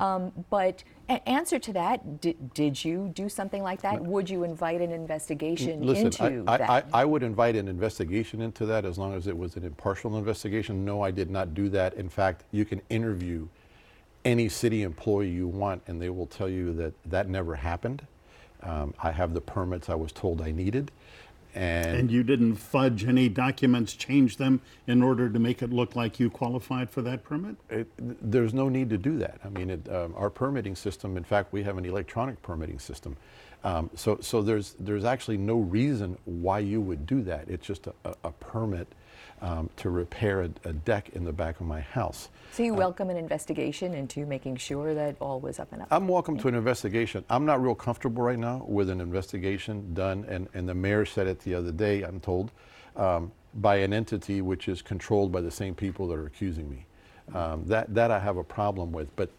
Um, 0.00 0.32
but 0.48 0.82
a- 1.10 1.28
answer 1.28 1.58
to 1.58 1.72
that, 1.74 2.22
d- 2.22 2.34
did 2.54 2.82
you 2.82 3.12
do 3.14 3.28
something 3.28 3.62
like 3.62 3.82
that? 3.82 4.02
Would 4.02 4.30
you 4.30 4.44
invite 4.44 4.80
an 4.80 4.90
investigation 4.90 5.86
Listen, 5.86 6.06
into 6.06 6.44
I, 6.48 6.54
I, 6.54 6.56
that? 6.56 6.70
I, 6.70 6.82
I 7.02 7.04
would 7.04 7.22
invite 7.22 7.54
an 7.54 7.68
investigation 7.68 8.40
into 8.40 8.64
that 8.64 8.86
as 8.86 8.96
long 8.96 9.14
as 9.14 9.26
it 9.26 9.36
was 9.36 9.56
an 9.56 9.64
impartial 9.64 10.16
investigation. 10.16 10.86
No, 10.86 11.02
I 11.02 11.10
did 11.10 11.30
not 11.30 11.52
do 11.52 11.68
that. 11.68 11.94
In 11.94 12.08
fact, 12.08 12.44
you 12.50 12.64
can 12.64 12.80
interview 12.88 13.46
any 14.24 14.48
city 14.48 14.82
employee 14.82 15.28
you 15.28 15.46
want, 15.46 15.82
and 15.86 16.00
they 16.00 16.08
will 16.08 16.26
tell 16.26 16.48
you 16.48 16.72
that 16.74 16.94
that 17.04 17.28
never 17.28 17.54
happened. 17.54 18.06
Um, 18.62 18.94
I 19.02 19.10
have 19.10 19.34
the 19.34 19.40
permits 19.40 19.90
I 19.90 19.94
was 19.94 20.12
told 20.12 20.40
I 20.40 20.50
needed. 20.50 20.90
And, 21.54 21.96
and, 21.96 22.10
you 22.10 22.22
didn't 22.22 22.56
fudge 22.56 23.04
any 23.04 23.28
documents, 23.28 23.94
change 23.94 24.36
them 24.36 24.60
in 24.86 25.02
order 25.02 25.28
to 25.28 25.38
make 25.38 25.62
it 25.62 25.72
look 25.72 25.96
like 25.96 26.20
you 26.20 26.30
qualified 26.30 26.90
for 26.90 27.02
that 27.02 27.24
permit? 27.24 27.56
It, 27.68 27.88
there's 27.98 28.54
no 28.54 28.68
need 28.68 28.90
to 28.90 28.98
do 28.98 29.18
that. 29.18 29.40
I 29.44 29.48
mean, 29.48 29.70
it, 29.70 29.88
um, 29.92 30.14
our 30.16 30.30
permitting 30.30 30.76
system, 30.76 31.16
in 31.16 31.24
fact, 31.24 31.52
we 31.52 31.62
have 31.64 31.76
an 31.76 31.84
electronic 31.84 32.40
permitting 32.42 32.78
system. 32.78 33.16
Um, 33.62 33.90
so 33.94 34.18
so 34.20 34.40
there's, 34.42 34.74
there's 34.78 35.04
actually 35.04 35.36
no 35.36 35.58
reason 35.58 36.16
why 36.24 36.60
you 36.60 36.80
would 36.80 37.06
do 37.06 37.22
that. 37.22 37.48
It's 37.48 37.66
just 37.66 37.86
a, 37.88 37.94
a, 38.04 38.14
a 38.24 38.32
permit 38.32 38.88
um, 39.42 39.70
to 39.76 39.90
repair 39.90 40.42
a, 40.42 40.50
a, 40.64 40.72
deck 40.72 41.10
in 41.14 41.24
the 41.24 41.32
back 41.32 41.60
of 41.60 41.66
my 41.66 41.80
house. 41.80 42.28
So 42.52 42.62
you 42.62 42.74
uh, 42.74 42.78
welcome 42.78 43.10
an 43.10 43.16
investigation 43.16 43.94
into 43.94 44.26
making 44.26 44.56
sure 44.56 44.94
that 44.94 45.16
all 45.20 45.40
was 45.40 45.58
up 45.58 45.72
and 45.72 45.82
up? 45.82 45.88
I'm 45.90 46.08
welcome 46.08 46.38
to 46.38 46.48
an 46.48 46.54
investigation. 46.54 47.24
I'm 47.30 47.46
not 47.46 47.62
real 47.62 47.74
comfortable 47.74 48.22
right 48.22 48.38
now 48.38 48.64
with 48.66 48.90
an 48.90 49.00
investigation 49.00 49.94
done, 49.94 50.24
and, 50.28 50.48
and 50.52 50.68
the 50.68 50.74
mayor 50.74 51.06
said 51.06 51.26
it 51.26 51.40
the 51.40 51.54
other 51.54 51.72
day, 51.72 52.02
I'm 52.02 52.20
told, 52.20 52.50
um, 52.96 53.32
by 53.54 53.76
an 53.76 53.92
entity 53.92 54.42
which 54.42 54.68
is 54.68 54.82
controlled 54.82 55.32
by 55.32 55.40
the 55.40 55.50
same 55.50 55.74
people 55.74 56.06
that 56.08 56.14
are 56.14 56.26
accusing 56.26 56.68
me. 56.68 56.86
Um, 57.34 57.64
that, 57.66 57.94
that 57.94 58.10
I 58.10 58.18
have 58.18 58.36
a 58.36 58.44
problem 58.44 58.90
with. 58.90 59.14
But 59.14 59.30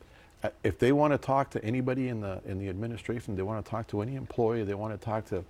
uh, 0.44 0.50
if 0.64 0.80
they 0.80 0.94
want 0.94 1.14
to 1.14 1.18
talk 1.18 1.50
to 1.52 1.64
anybody 1.64 2.08
in 2.08 2.22
the, 2.22 2.42
in 2.46 2.58
the 2.58 2.70
administration, 2.70 3.36
they 3.36 3.42
want 3.42 3.64
to 3.64 3.70
talk 3.70 3.88
to 3.88 4.02
any 4.02 4.16
employee, 4.16 4.64
they 4.64 4.74
want 4.74 4.98
to 4.98 5.06
talk 5.06 5.26
to 5.26 5.44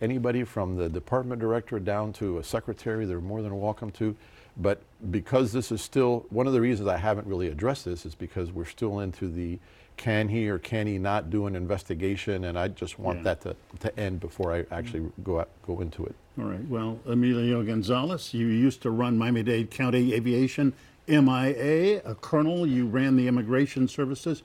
anybody 0.00 0.44
from 0.44 0.76
the 0.76 0.88
department 0.88 1.40
director 1.40 1.78
down 1.78 2.12
to 2.14 2.38
a 2.38 2.44
secretary, 2.44 3.04
they're 3.06 3.20
more 3.20 3.42
than 3.42 3.58
welcome 3.60 3.90
to. 3.92 4.16
But 4.56 4.80
because 5.10 5.52
this 5.52 5.72
is 5.72 5.82
still, 5.82 6.26
one 6.30 6.46
of 6.46 6.52
the 6.52 6.60
reasons 6.60 6.88
I 6.88 6.96
haven't 6.96 7.26
really 7.26 7.48
addressed 7.48 7.84
this 7.84 8.06
is 8.06 8.14
because 8.14 8.52
we're 8.52 8.64
still 8.64 9.00
into 9.00 9.28
the 9.28 9.58
can 9.96 10.28
he 10.28 10.48
or 10.48 10.58
can 10.58 10.86
he 10.86 10.98
not 10.98 11.30
do 11.30 11.46
an 11.46 11.54
investigation, 11.54 12.44
and 12.44 12.58
I 12.58 12.68
just 12.68 12.98
want 12.98 13.18
yeah. 13.18 13.22
that 13.24 13.40
to, 13.42 13.56
to 13.80 13.98
end 13.98 14.20
before 14.20 14.52
I 14.52 14.64
actually 14.70 15.10
go 15.22 15.40
out, 15.40 15.48
go 15.66 15.80
into 15.80 16.04
it. 16.04 16.14
All 16.38 16.46
right. 16.46 16.64
Well, 16.68 16.98
Emilio 17.06 17.62
Gonzalez, 17.62 18.34
you 18.34 18.46
used 18.46 18.82
to 18.82 18.90
run 18.90 19.16
Miami-Dade 19.16 19.70
County 19.70 20.14
Aviation, 20.14 20.72
MIA, 21.06 22.02
a 22.04 22.14
colonel. 22.16 22.66
You 22.66 22.86
ran 22.86 23.16
the 23.16 23.28
immigration 23.28 23.86
services. 23.86 24.42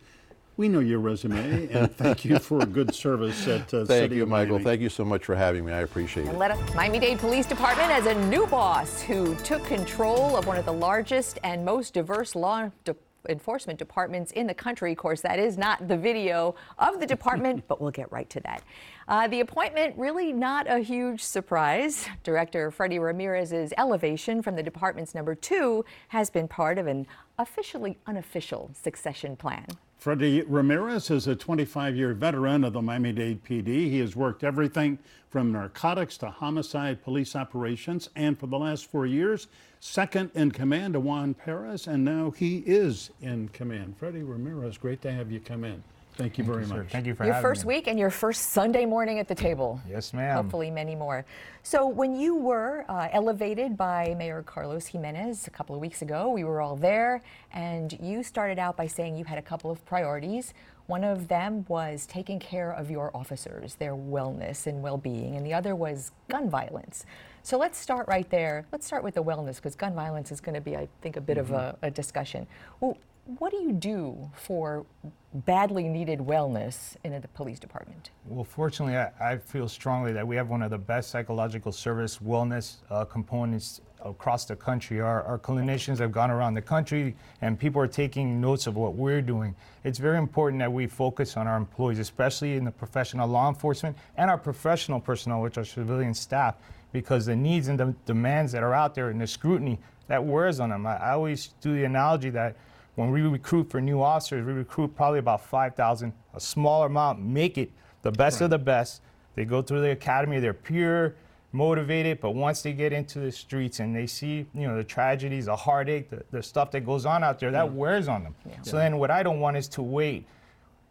We 0.60 0.68
know 0.68 0.82
your 0.82 1.00
resume, 1.00 1.70
and 1.72 1.90
thank 1.96 2.26
you 2.26 2.38
for 2.38 2.60
a 2.60 2.66
good 2.66 2.94
service 2.94 3.48
at 3.48 3.74
uh, 3.74 3.86
Thank 3.86 3.88
City 3.88 4.18
you, 4.18 4.24
of 4.24 4.28
Michael. 4.28 4.56
Miami. 4.56 4.66
Thank 4.66 4.82
you 4.82 4.90
so 4.90 5.06
much 5.06 5.24
for 5.24 5.34
having 5.34 5.64
me. 5.64 5.72
I 5.72 5.84
appreciate 5.84 6.26
it. 6.26 6.32
And 6.32 6.38
let 6.38 6.52
us, 6.52 6.76
Miami-Dade 6.76 7.18
Police 7.18 7.46
Department 7.46 7.90
has 7.90 8.08
a 8.08 8.16
new 8.28 8.46
boss 8.46 9.02
who 9.02 9.36
took 9.36 9.64
control 9.64 10.36
of 10.36 10.48
one 10.48 10.58
of 10.58 10.66
the 10.66 10.74
largest 10.74 11.40
and 11.46 11.64
most 11.64 11.94
diverse 11.94 12.36
law 12.36 12.70
de- 12.84 12.94
enforcement 13.30 13.80
departments 13.80 14.34
in 14.34 14.48
the 14.48 14.54
country. 14.54 14.92
Of 14.92 14.98
course, 14.98 15.22
that 15.22 15.40
is 15.40 15.58
not 15.58 15.88
the 15.88 15.96
video 15.96 16.56
of 16.78 17.00
the 17.00 17.08
department, 17.08 17.64
but 17.70 17.80
we'll 17.80 17.92
get 17.92 18.12
right 18.12 18.30
to 18.30 18.42
that. 18.42 18.62
Uh, 19.08 19.30
the 19.30 19.40
appointment 19.40 19.98
really 19.98 20.34
not 20.34 20.70
a 20.70 20.80
huge 20.80 21.24
surprise. 21.24 22.06
Director 22.24 22.70
Freddie 22.70 23.00
Ramirez's 23.00 23.72
elevation 23.78 24.42
from 24.42 24.58
the 24.58 24.64
department's 24.64 25.16
number 25.16 25.36
two 25.36 25.86
has 26.10 26.30
been 26.30 26.50
part 26.50 26.78
of 26.78 26.86
an 26.86 27.08
officially 27.38 27.98
unofficial 28.06 28.72
succession 28.74 29.38
plan. 29.38 29.66
Freddie 30.00 30.44
Ramirez 30.44 31.12
is 31.12 31.28
a 31.28 31.36
25 31.36 31.94
year 31.98 32.14
veteran 32.14 32.64
of 32.64 32.72
the 32.72 32.82
Miami 32.82 33.12
Dade 33.12 33.44
PD. 33.44 33.68
He 33.68 34.00
has 34.00 34.16
worked 34.16 34.46
everything 34.46 34.98
from 35.30 35.52
narcotics 35.52 36.18
to 36.20 36.30
homicide 36.30 37.04
police 37.04 37.36
operations, 37.36 38.10
and 38.16 38.40
for 38.40 38.48
the 38.48 38.58
last 38.58 38.90
four 38.90 39.06
years, 39.06 39.48
second 39.82 40.32
in 40.34 40.52
command 40.52 40.94
to 40.94 41.02
Juan 41.02 41.34
Perez, 41.34 41.86
and 41.86 42.06
now 42.06 42.32
he 42.32 42.60
is 42.60 43.10
in 43.22 43.50
command. 43.50 43.98
Freddie 43.98 44.24
Ramirez, 44.24 44.78
great 44.78 45.02
to 45.02 45.12
have 45.12 45.34
you 45.34 45.42
come 45.42 45.66
in. 45.66 45.84
Thank 46.20 46.38
you 46.38 46.44
very 46.44 46.66
Sir, 46.66 46.76
much. 46.80 46.92
Thank 46.92 47.08
you 47.08 47.16
for 47.16 47.24
Your 47.24 47.36
having 47.36 47.50
first 47.50 47.66
me. 47.66 47.76
week 47.76 47.88
and 47.88 47.98
your 47.98 48.10
first 48.10 48.50
Sunday 48.50 48.86
morning 48.86 49.20
at 49.20 49.30
the 49.30 49.34
table. 49.36 49.80
Yes, 49.90 50.14
ma'am. 50.14 50.36
Hopefully, 50.36 50.70
many 50.70 50.94
more. 50.94 51.26
So, 51.64 51.88
when 51.88 52.14
you 52.14 52.36
were 52.36 52.84
uh, 52.90 53.08
elevated 53.14 53.78
by 53.78 54.16
Mayor 54.18 54.44
Carlos 54.44 54.86
Gimenez 54.86 55.48
a 55.48 55.50
couple 55.50 55.76
of 55.76 55.82
weeks 55.82 56.02
ago, 56.02 56.30
we 56.30 56.44
were 56.44 56.60
all 56.60 56.76
there, 56.76 57.22
and 57.54 57.98
you 58.02 58.22
started 58.22 58.60
out 58.60 58.76
by 58.76 58.86
saying 58.86 59.16
you 59.16 59.24
had 59.24 59.38
a 59.38 59.42
couple 59.42 59.72
of 59.72 59.86
priorities. 59.86 60.54
One 60.88 61.06
of 61.06 61.30
them 61.30 61.66
was 61.70 62.06
taking 62.06 62.38
care 62.38 62.72
of 62.72 62.92
your 62.92 63.16
officers, 63.16 63.76
their 63.76 63.96
wellness 63.96 64.68
and 64.68 64.82
well 64.82 64.98
being, 64.98 65.38
and 65.38 65.46
the 65.46 65.54
other 65.54 65.74
was 65.74 66.12
gun 66.28 66.50
violence. 66.50 67.06
So, 67.44 67.58
let's 67.58 67.78
start 67.78 68.10
right 68.10 68.30
there. 68.30 68.66
Let's 68.74 68.86
start 68.86 69.06
with 69.06 69.14
the 69.14 69.24
wellness, 69.24 69.56
because 69.56 69.76
gun 69.76 69.96
violence 69.96 70.34
is 70.34 70.42
going 70.42 70.56
to 70.56 70.62
be, 70.62 70.76
I 70.76 70.90
think, 71.02 71.16
a 71.16 71.22
bit 71.22 71.38
of 71.38 71.52
a, 71.52 71.78
a 71.82 71.90
discussion. 71.90 72.46
Well, 72.82 72.98
what 73.38 73.52
do 73.52 73.58
you 73.58 73.72
do 73.72 74.32
for 74.34 74.86
badly 75.34 75.88
needed 75.88 76.20
wellness 76.20 76.96
in 77.04 77.20
the 77.22 77.28
police 77.30 77.60
department? 77.60 78.10
Well, 78.26 78.44
fortunately, 78.44 78.98
I, 78.98 79.12
I 79.20 79.38
feel 79.38 79.68
strongly 79.68 80.14
that 80.14 80.28
we 80.28 80.36
have 80.36 80.50
one 80.50 80.64
of 80.64 80.72
the 80.72 80.78
best 80.78 81.12
psychological 81.12 81.72
service 81.72 82.18
wellness 82.18 82.78
uh, 82.90 83.06
components 83.06 83.82
across 84.04 84.46
the 84.46 84.56
country. 84.56 85.00
Our, 85.02 85.22
our 85.24 85.38
clinicians 85.38 86.00
have 86.00 86.12
gone 86.12 86.32
around 86.32 86.56
the 86.56 86.62
country 86.62 87.16
and 87.42 87.60
people 87.60 87.82
are 87.82 87.88
taking 87.88 88.42
notes 88.42 88.66
of 88.66 88.76
what 88.76 88.96
we're 88.96 89.22
doing. 89.22 89.56
It's 89.84 90.00
very 90.00 90.18
important 90.18 90.60
that 90.62 90.72
we 90.72 90.88
focus 90.88 91.38
on 91.38 91.48
our 91.48 91.58
employees, 91.58 92.00
especially 92.00 92.56
in 92.56 92.66
the 92.66 92.72
professional 92.72 93.28
law 93.28 93.50
enforcement 93.50 93.98
and 94.18 94.32
our 94.32 94.38
professional 94.38 95.00
personnel, 95.00 95.42
which 95.42 95.58
are 95.58 95.66
civilian 95.66 96.14
staff, 96.14 96.56
because 96.92 97.28
the 97.28 97.36
needs 97.36 97.68
and 97.68 97.80
the 97.80 97.94
demands 98.06 98.52
that 98.54 98.64
are 98.64 98.74
out 98.74 98.96
there 98.96 99.10
and 99.10 99.22
the 99.22 99.28
scrutiny 99.28 99.78
that 100.08 100.24
wears 100.24 100.60
on 100.60 100.70
them. 100.70 100.88
I, 100.88 100.98
I 100.98 101.12
always 101.12 101.50
do 101.62 101.76
the 101.76 101.84
analogy 101.84 102.32
that 102.32 102.56
when 103.00 103.12
we 103.12 103.22
recruit 103.22 103.70
for 103.70 103.80
new 103.80 104.02
officers, 104.02 104.46
we 104.46 104.52
recruit 104.52 104.94
probably 104.94 105.20
about 105.20 105.40
5,000. 105.42 106.12
A 106.34 106.40
smaller 106.40 106.88
amount 106.88 107.22
make 107.22 107.58
it 107.58 107.72
the 108.02 108.12
best 108.12 108.42
of 108.42 108.50
the 108.50 108.58
best. 108.58 109.02
They 109.36 109.46
go 109.46 109.62
through 109.62 109.82
the 109.82 109.92
academy, 109.92 110.40
they're 110.40 110.54
pure, 110.54 111.16
motivated, 111.54 112.20
but 112.20 112.32
once 112.32 112.62
they 112.62 112.74
get 112.74 112.92
into 112.92 113.20
the 113.20 113.32
streets 113.32 113.80
and 113.80 113.96
they 113.96 114.06
see, 114.06 114.46
you 114.54 114.68
know, 114.68 114.76
the 114.76 114.84
tragedies, 114.84 115.46
the 115.46 115.56
heartache, 115.56 116.10
the, 116.10 116.26
the 116.32 116.44
stuff 116.44 116.72
that 116.72 116.82
goes 116.82 117.06
on 117.06 117.24
out 117.24 117.40
there, 117.40 117.52
that 117.52 117.68
mm. 117.68 117.74
wears 117.74 118.10
on 118.10 118.22
them. 118.22 118.36
So 118.64 118.76
then 118.76 118.98
what 118.98 119.12
I 119.12 119.24
don't 119.24 119.40
want 119.40 119.56
is 119.56 119.70
to 119.70 119.82
wait. 119.82 120.28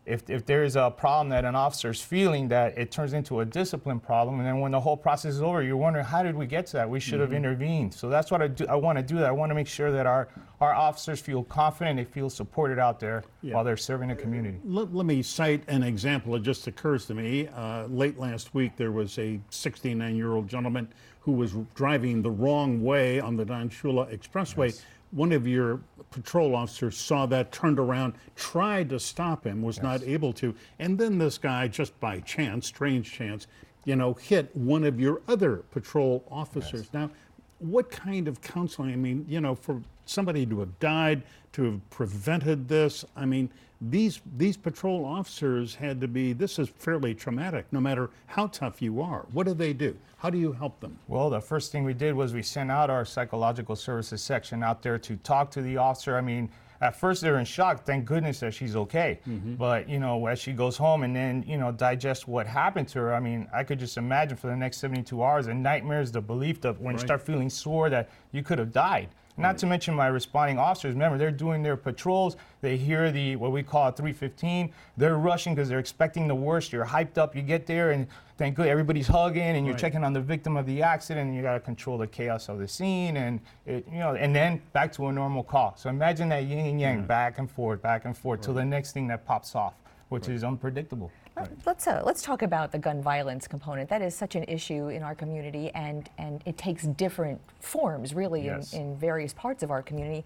If, 0.09 0.31
if 0.31 0.47
there 0.47 0.65
is 0.65 0.75
a 0.75 0.91
problem 0.91 1.29
that 1.29 1.45
an 1.45 1.55
officer 1.55 1.91
is 1.91 2.01
feeling, 2.01 2.49
that 2.49 2.79
it 2.79 2.91
turns 2.91 3.13
into 3.13 3.41
a 3.41 3.45
discipline 3.45 4.01
problem, 4.01 4.39
and 4.39 4.47
then 4.47 4.59
when 4.59 4.73
the 4.73 4.81
whole 4.81 4.97
process 4.97 5.35
is 5.35 5.43
over, 5.43 5.63
you're 5.63 5.77
wondering 5.77 6.07
how 6.07 6.23
did 6.23 6.35
we 6.35 6.47
get 6.47 6.67
to 6.69 6.73
that? 6.79 6.89
We 6.89 6.99
should 6.99 7.21
have 7.21 7.35
intervened. 7.35 7.93
So 7.93 8.09
that's 8.09 8.31
what 8.31 8.41
I 8.41 8.49
do. 8.49 8.67
I 8.67 8.75
want 8.75 8.97
to 8.97 9.03
do 9.03 9.17
that. 9.17 9.27
I 9.27 9.31
want 9.33 9.51
to 9.51 9.55
make 9.55 9.67
sure 9.69 9.93
that 9.93 10.07
our 10.07 10.29
our 10.63 10.75
officers 10.75 11.21
feel 11.21 11.45
confident, 11.45 11.99
they 11.99 12.05
feel 12.05 12.29
supported 12.31 12.81
out 12.81 12.99
there 12.99 13.23
Yeah. 13.43 13.55
while 13.55 13.63
they're 13.63 13.77
serving 13.77 14.09
the 14.09 14.17
community. 14.17 14.59
Let, 14.65 14.93
let 14.93 15.07
me 15.07 15.23
cite 15.23 15.63
an 15.69 15.85
example. 15.85 16.35
It 16.35 16.43
just 16.43 16.67
occurs 16.67 17.07
to 17.07 17.15
me. 17.15 17.47
Uh, 17.49 17.87
late 17.87 18.19
last 18.19 18.55
week, 18.55 18.77
there 18.77 18.91
was 18.91 19.19
a 19.21 19.39
69 19.51 20.17
year 20.17 20.33
old 20.33 20.49
gentleman 20.49 20.89
who 21.21 21.33
was 21.33 21.53
driving 21.75 22.23
the 22.23 22.31
wrong 22.31 22.83
way 22.83 23.21
on 23.21 23.37
the 23.37 23.45
Don 23.45 23.69
Shula 23.69 24.13
Expressway. 24.13 24.83
One 25.11 25.33
of 25.33 25.47
your 25.47 25.81
patrol 26.11 26.55
officers 26.55 26.97
saw 26.97 27.27
that, 27.27 27.53
turned 27.53 27.79
around, 27.79 28.15
tried 28.37 28.91
to 28.91 29.01
stop 29.01 29.45
him, 29.45 29.63
was 29.63 29.83
not 29.83 30.03
able 30.03 30.33
to. 30.35 30.55
And 30.79 30.99
then 30.99 31.19
this 31.19 31.39
guy, 31.39 31.69
just 31.69 31.99
by 32.01 32.21
chance, 32.21 32.67
strange 32.67 33.13
chance, 33.13 33.47
you 33.85 33.97
know, 33.97 34.15
hit 34.15 34.55
one 34.55 34.85
of 34.85 35.01
your 35.01 35.23
other 35.29 35.59
patrol 35.71 36.25
officers. 36.31 36.89
Now, 36.93 37.11
what 37.59 37.91
kind 37.91 38.29
of 38.29 38.41
counseling? 38.41 38.93
I 38.93 38.97
mean, 38.97 39.25
you 39.29 39.41
know, 39.41 39.55
for 39.55 39.81
somebody 40.05 40.47
to 40.47 40.61
have 40.61 40.79
died, 40.79 41.23
to 41.53 41.65
have 41.65 41.91
prevented 41.91 42.69
this, 42.69 43.05
I 43.17 43.25
mean, 43.25 43.51
these 43.81 44.21
these 44.37 44.57
patrol 44.57 45.05
officers 45.05 45.75
had 45.75 46.01
to 46.01 46.09
be. 46.09 46.33
This 46.33 46.59
is 46.59 46.69
fairly 46.69 47.15
traumatic, 47.15 47.67
no 47.71 47.81
matter 47.81 48.11
how 48.27 48.49
tough 48.49 48.83
you 48.83 49.01
are. 49.01 49.27
What 49.33 49.47
do 49.47 49.55
they 49.55 49.73
do? 49.73 49.97
How 50.17 50.31
do 50.31 50.39
you 50.39 50.53
help 50.53 50.81
them? 50.81 50.99
Well, 51.07 51.31
the 51.31 51.41
first 51.41 51.71
thing 51.71 51.85
we 51.85 51.95
did 51.95 52.15
was 52.15 52.35
we 52.35 52.43
sent 52.43 52.71
out 52.71 52.91
our 52.91 53.05
psychological 53.05 53.77
services 53.77 54.21
section 54.21 54.63
out 54.63 54.83
there 54.83 54.99
to 54.99 55.17
talk 55.17 55.51
to 55.53 55.63
the 55.63 55.77
officer. 55.77 56.17
I 56.17 56.21
mean, 56.21 56.51
at 56.81 56.97
first 56.97 57.23
they're 57.23 57.39
in 57.39 57.45
shock. 57.45 57.85
Thank 57.85 58.05
goodness 58.05 58.41
that 58.41 58.53
she's 58.53 58.75
okay. 58.75 59.21
Mm-hmm. 59.29 59.55
But 59.55 59.89
you 59.89 60.01
know, 60.01 60.27
as 60.27 60.41
she 60.41 60.53
goes 60.53 60.77
home 60.77 61.05
and 61.05 61.15
then 61.15 61.45
you 61.47 61.57
know 61.57 61.71
digest 61.71 62.27
what 62.27 62.49
happened 62.49 62.89
to 62.89 62.99
her. 62.99 63.15
I 63.15 63.21
mean, 63.21 63.49
I 63.55 63.63
could 63.63 63.79
just 63.79 63.97
imagine 63.97 64.37
for 64.37 64.49
the 64.49 64.57
next 64.57 64.79
72 64.79 65.23
hours 65.23 65.47
the 65.47 65.55
nightmares, 65.55 66.11
the 66.11 66.21
belief 66.21 66.61
that 66.63 66.81
when 66.81 66.95
you 66.95 66.99
start 67.01 67.23
feeling 67.23 67.49
sore 67.49 67.91
that 67.91 68.11
you 68.33 68.43
could 68.43 68.59
have 68.59 68.73
died. 68.73 69.09
Not 69.39 69.57
to 69.59 69.67
mention 69.67 69.95
my 69.95 70.09
responding 70.09 70.59
officers. 70.59 70.95
Remember, 70.95 71.17
they're 71.17 71.31
doing 71.31 71.63
their 71.63 71.77
patrols. 71.77 72.37
They 72.61 72.77
hear 72.77 73.13
the 73.13 73.37
what 73.37 73.53
we 73.53 73.63
call 73.63 73.89
a 73.89 73.93
315. 73.93 74.73
They're 74.97 75.17
rushing 75.17 75.55
because 75.55 75.69
they're 75.69 75.79
expecting 75.79 76.27
the 76.27 76.35
worst. 76.35 76.73
You're 76.73 76.85
hyped 76.85 77.19
up. 77.19 77.37
You 77.37 77.43
get 77.43 77.65
there, 77.65 77.93
and 77.93 78.09
thank 78.37 78.57
good 78.57 78.67
everybody's 78.67 79.07
hugging, 79.07 79.43
and 79.43 79.65
you're 79.65 79.75
Right. 79.75 79.81
checking 79.81 80.03
on 80.03 80.13
the 80.13 80.21
victim 80.21 80.57
of 80.57 80.67
the 80.67 80.83
accident. 80.83 81.29
And 81.29 81.37
you 81.37 81.43
got 81.43 81.55
to 81.55 81.61
control 81.61 81.99
the 81.99 82.09
chaos 82.09 82.49
of 82.49 82.59
the 82.59 82.67
scene, 82.67 83.17
and 83.17 83.39
it, 83.65 83.87
you 83.93 84.01
know, 84.01 84.17
and 84.17 84.35
then 84.35 84.61
back 84.73 84.93
to 84.95 85.07
a 85.07 85.13
normal 85.13 85.45
call. 85.45 85.75
So 85.77 85.89
imagine 85.89 86.29
that 86.31 86.45
yin 86.45 86.67
and 86.67 86.81
yang, 86.81 87.05
back 87.05 87.39
and 87.39 87.49
forth, 87.49 87.81
back 87.81 88.07
and 88.07 88.17
forth, 88.17 88.41
till 88.41 88.55
the 88.55 88.65
next 88.65 88.91
thing 88.91 89.07
that 89.07 89.25
pops 89.25 89.55
off, 89.55 89.75
which 90.09 90.29
is 90.29 90.43
unpredictable. 90.43 91.13
Let- 91.41 91.51
Let's 91.67 91.87
uh, 91.87 92.03
let's 92.05 92.23
talk 92.23 92.43
about 92.43 92.73
the 92.73 92.79
gun 92.79 93.03
violence 93.03 93.47
component. 93.47 93.89
That 93.91 94.03
is 94.03 94.15
such 94.15 94.35
an 94.35 94.45
issue 94.49 94.89
in 94.89 95.03
our 95.03 95.15
community, 95.15 95.71
and 95.75 96.09
and 96.19 96.43
it 96.47 96.57
takes 96.59 96.85
different 96.85 97.41
forms, 97.61 98.15
really, 98.15 98.45
Yes. 98.47 98.73
in, 98.73 98.81
in 98.83 98.97
various 98.97 99.33
parts 99.33 99.63
of 99.63 99.71
our 99.71 99.83
community. 99.83 100.25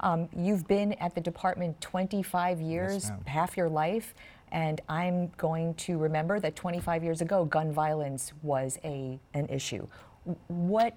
Um, 0.00 0.28
you've 0.34 0.66
been 0.66 0.94
at 0.94 1.14
the 1.14 1.20
department 1.20 1.78
25 1.80 2.60
years, 2.60 3.10
ma'am. 3.10 3.20
half 3.26 3.56
your 3.56 3.68
life, 3.68 4.14
and 4.50 4.80
I'm 4.88 5.30
going 5.36 5.74
to 5.74 5.98
remember 5.98 6.40
that 6.40 6.56
25 6.56 7.04
years 7.04 7.20
ago, 7.20 7.44
gun 7.44 7.70
violence 7.72 8.32
was 8.42 8.78
a 8.84 9.18
an 9.34 9.46
issue. 9.48 9.86
What 10.48 10.94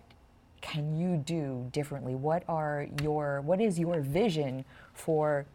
can 0.62 0.96
you 0.98 1.18
do 1.18 1.68
differently? 1.74 2.16
What 2.16 2.44
are 2.48 2.88
your 3.02 3.42
what 3.42 3.60
is 3.62 3.78
your 3.78 4.00
vision 4.02 4.64
for, 4.94 5.46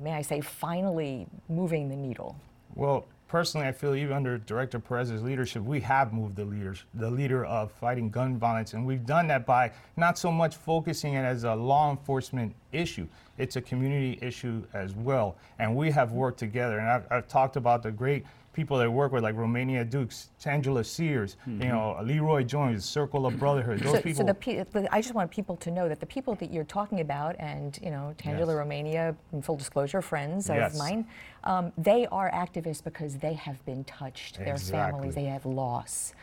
may 0.00 0.12
I 0.12 0.22
say, 0.22 0.40
finally 0.40 1.26
moving 1.48 1.88
the 1.88 1.96
needle? 1.96 2.36
Well, 2.76 3.06
personally, 3.26 3.66
I 3.66 3.72
feel 3.72 3.94
even 3.94 4.14
under 4.14 4.36
Director 4.36 4.78
Perez's 4.78 5.22
leadership, 5.22 5.62
we 5.62 5.80
have 5.80 6.12
moved 6.12 6.36
the 6.36 6.44
leaders, 6.44 6.84
the 6.92 7.10
leader 7.10 7.46
of 7.46 7.72
fighting 7.72 8.10
gun 8.10 8.36
violence, 8.36 8.74
and 8.74 8.84
we've 8.84 9.06
done 9.06 9.26
that 9.28 9.46
by 9.46 9.72
not 9.96 10.18
so 10.18 10.30
much 10.30 10.56
focusing 10.56 11.14
it 11.14 11.22
as 11.22 11.44
a 11.44 11.54
law 11.54 11.90
enforcement 11.90 12.54
issue. 12.72 13.08
It's 13.38 13.56
a 13.56 13.62
community 13.62 14.18
issue 14.20 14.62
as 14.74 14.92
well, 14.92 15.36
and 15.58 15.74
we 15.74 15.90
have 15.90 16.12
worked 16.12 16.38
together. 16.38 16.78
And 16.78 16.90
I've, 16.90 17.06
I've 17.10 17.28
talked 17.28 17.56
about 17.56 17.82
the 17.82 17.90
great 17.90 18.26
people 18.56 18.78
that 18.78 18.90
work 18.90 19.12
with, 19.12 19.22
like 19.22 19.36
Romania 19.36 19.84
Dukes, 19.84 20.30
Tangela 20.42 20.84
Sears, 20.84 21.36
you 21.46 21.68
know, 21.68 22.00
Leroy 22.02 22.42
Jones, 22.42 22.86
Circle 22.86 23.26
of 23.26 23.38
Brotherhood. 23.38 23.80
Those 23.80 23.96
So, 23.96 24.00
people. 24.00 24.16
so 24.16 24.24
the, 24.24 24.32
pe- 24.34 24.88
I 24.90 25.02
just 25.02 25.12
want 25.14 25.30
people 25.30 25.56
to 25.58 25.70
know 25.70 25.90
that 25.90 26.00
the 26.00 26.06
people 26.06 26.34
that 26.36 26.50
you're 26.50 26.64
talking 26.64 27.00
about, 27.00 27.36
and 27.38 27.78
you 27.82 27.90
know, 27.90 28.14
Tangela 28.16 28.46
Yes. 28.48 28.56
Romania, 28.56 29.14
in 29.34 29.42
full 29.42 29.56
disclosure, 29.56 30.00
friends 30.00 30.48
of 30.48 30.56
Yes. 30.56 30.78
mine, 30.78 31.06
um, 31.44 31.70
they 31.76 32.06
are 32.06 32.30
activists 32.30 32.82
because 32.82 33.18
they 33.18 33.34
have 33.34 33.62
been 33.66 33.84
touched. 33.84 34.38
Their 34.38 34.56
families, 34.56 35.14
they 35.14 35.24
have 35.26 35.44
loss. 35.44 36.14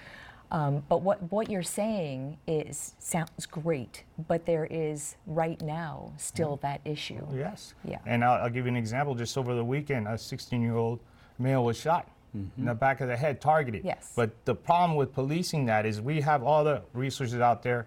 Um, 0.51 0.83
but 0.89 1.03
what, 1.03 1.21
what 1.31 1.49
you're 1.51 1.61
saying 1.63 2.37
is 2.47 2.95
sounds 2.97 3.45
great, 3.45 4.03
but 4.27 4.45
there 4.47 4.65
is 4.71 5.17
right 5.27 5.61
now 5.61 6.11
still 6.17 6.57
that 6.63 6.81
issue. 6.83 7.25
Yes. 7.31 7.75
Yeah. 7.85 7.99
And 8.07 8.23
I'll, 8.25 8.41
I'll 8.43 8.49
give 8.49 8.65
you 8.65 8.71
an 8.71 8.75
example. 8.77 9.13
Just 9.13 9.37
over 9.37 9.53
the 9.53 9.63
weekend, 9.65 10.07
a 10.07 10.11
16-year-old 10.13 10.99
male 11.39 11.63
was 11.63 11.77
shot 11.79 12.07
in 12.33 12.65
the 12.65 12.73
back 12.73 12.99
of 13.01 13.07
the 13.07 13.15
head, 13.17 13.39
targeted. 13.39 13.83
Yes. 13.85 14.11
But 14.15 14.31
the 14.45 14.55
problem 14.55 14.95
with 14.97 15.13
policing 15.13 15.65
that 15.65 15.85
is 15.85 16.01
we 16.01 16.21
have 16.21 16.43
all 16.43 16.63
the 16.63 16.81
resources 16.93 17.39
out 17.39 17.61
there. 17.63 17.85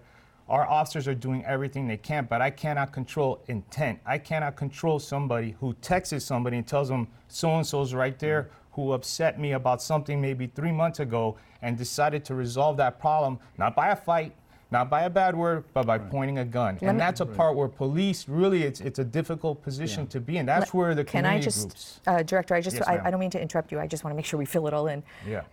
our 0.49 0.65
officers 0.65 1.07
are 1.07 1.13
doing 1.15 1.43
everything 1.45 1.87
they 1.87 1.97
can, 1.97 2.25
but 2.25 2.41
I 2.41 2.49
cannot 2.49 2.91
control 2.93 3.41
intent. 3.47 3.99
I 4.05 4.17
cannot 4.17 4.55
control 4.55 4.99
somebody 4.99 5.55
who 5.59 5.73
texts 5.81 6.23
somebody 6.23 6.57
and 6.57 6.65
tells 6.65 6.87
them 6.87 7.07
so 7.27 7.55
and 7.55 7.67
so's 7.67 7.93
right 7.93 8.17
there 8.17 8.49
who 8.71 8.93
upset 8.93 9.39
me 9.39 9.53
about 9.53 9.81
something 9.81 10.21
maybe 10.21 10.47
three 10.47 10.71
months 10.71 10.99
ago 10.99 11.35
and 11.61 11.77
decided 11.77 12.23
to 12.25 12.35
resolve 12.35 12.77
that 12.77 12.99
problem 12.99 13.39
not 13.57 13.75
by 13.75 13.89
a 13.89 13.95
fight, 13.95 14.33
not 14.69 14.89
by 14.89 15.03
a 15.03 15.09
bad 15.09 15.35
word, 15.35 15.63
but 15.73 15.85
by 15.85 15.97
pointing 15.97 16.39
a 16.39 16.45
gun. 16.45 16.77
me- 16.81 16.87
and 16.87 16.99
that's 16.99 17.21
a 17.21 17.25
part 17.25 17.55
where 17.55 17.67
police 17.67 18.27
really 18.27 18.63
it's 18.63 18.81
it's 18.81 18.99
a 18.99 19.03
difficult 19.03 19.61
position 19.61 20.07
to 20.07 20.19
be 20.19 20.37
in. 20.37 20.45
That's 20.45 20.73
where 20.73 20.93
the 20.93 21.03
community 21.03 21.33
Can 21.33 21.41
I 21.41 21.43
just, 21.43 21.61
groups. 21.61 21.99
uh, 22.07 22.23
Director, 22.23 22.55
I 22.55 22.61
just 22.61 22.77
yes, 22.77 22.87
I, 22.87 22.99
I, 23.05 23.11
don't 23.11 23.19
mean 23.19 23.29
to 23.31 23.41
interrupt 23.41 23.71
you, 23.71 23.79
I 23.79 23.87
just 23.87 24.03
want 24.03 24.11
to 24.13 24.15
make 24.15 24.25
sure 24.25 24.37
we 24.37 24.45
fill 24.45 24.67
it 24.67 24.73
all 24.73 24.87
in. 24.87 25.03
Yeah. 25.25 25.43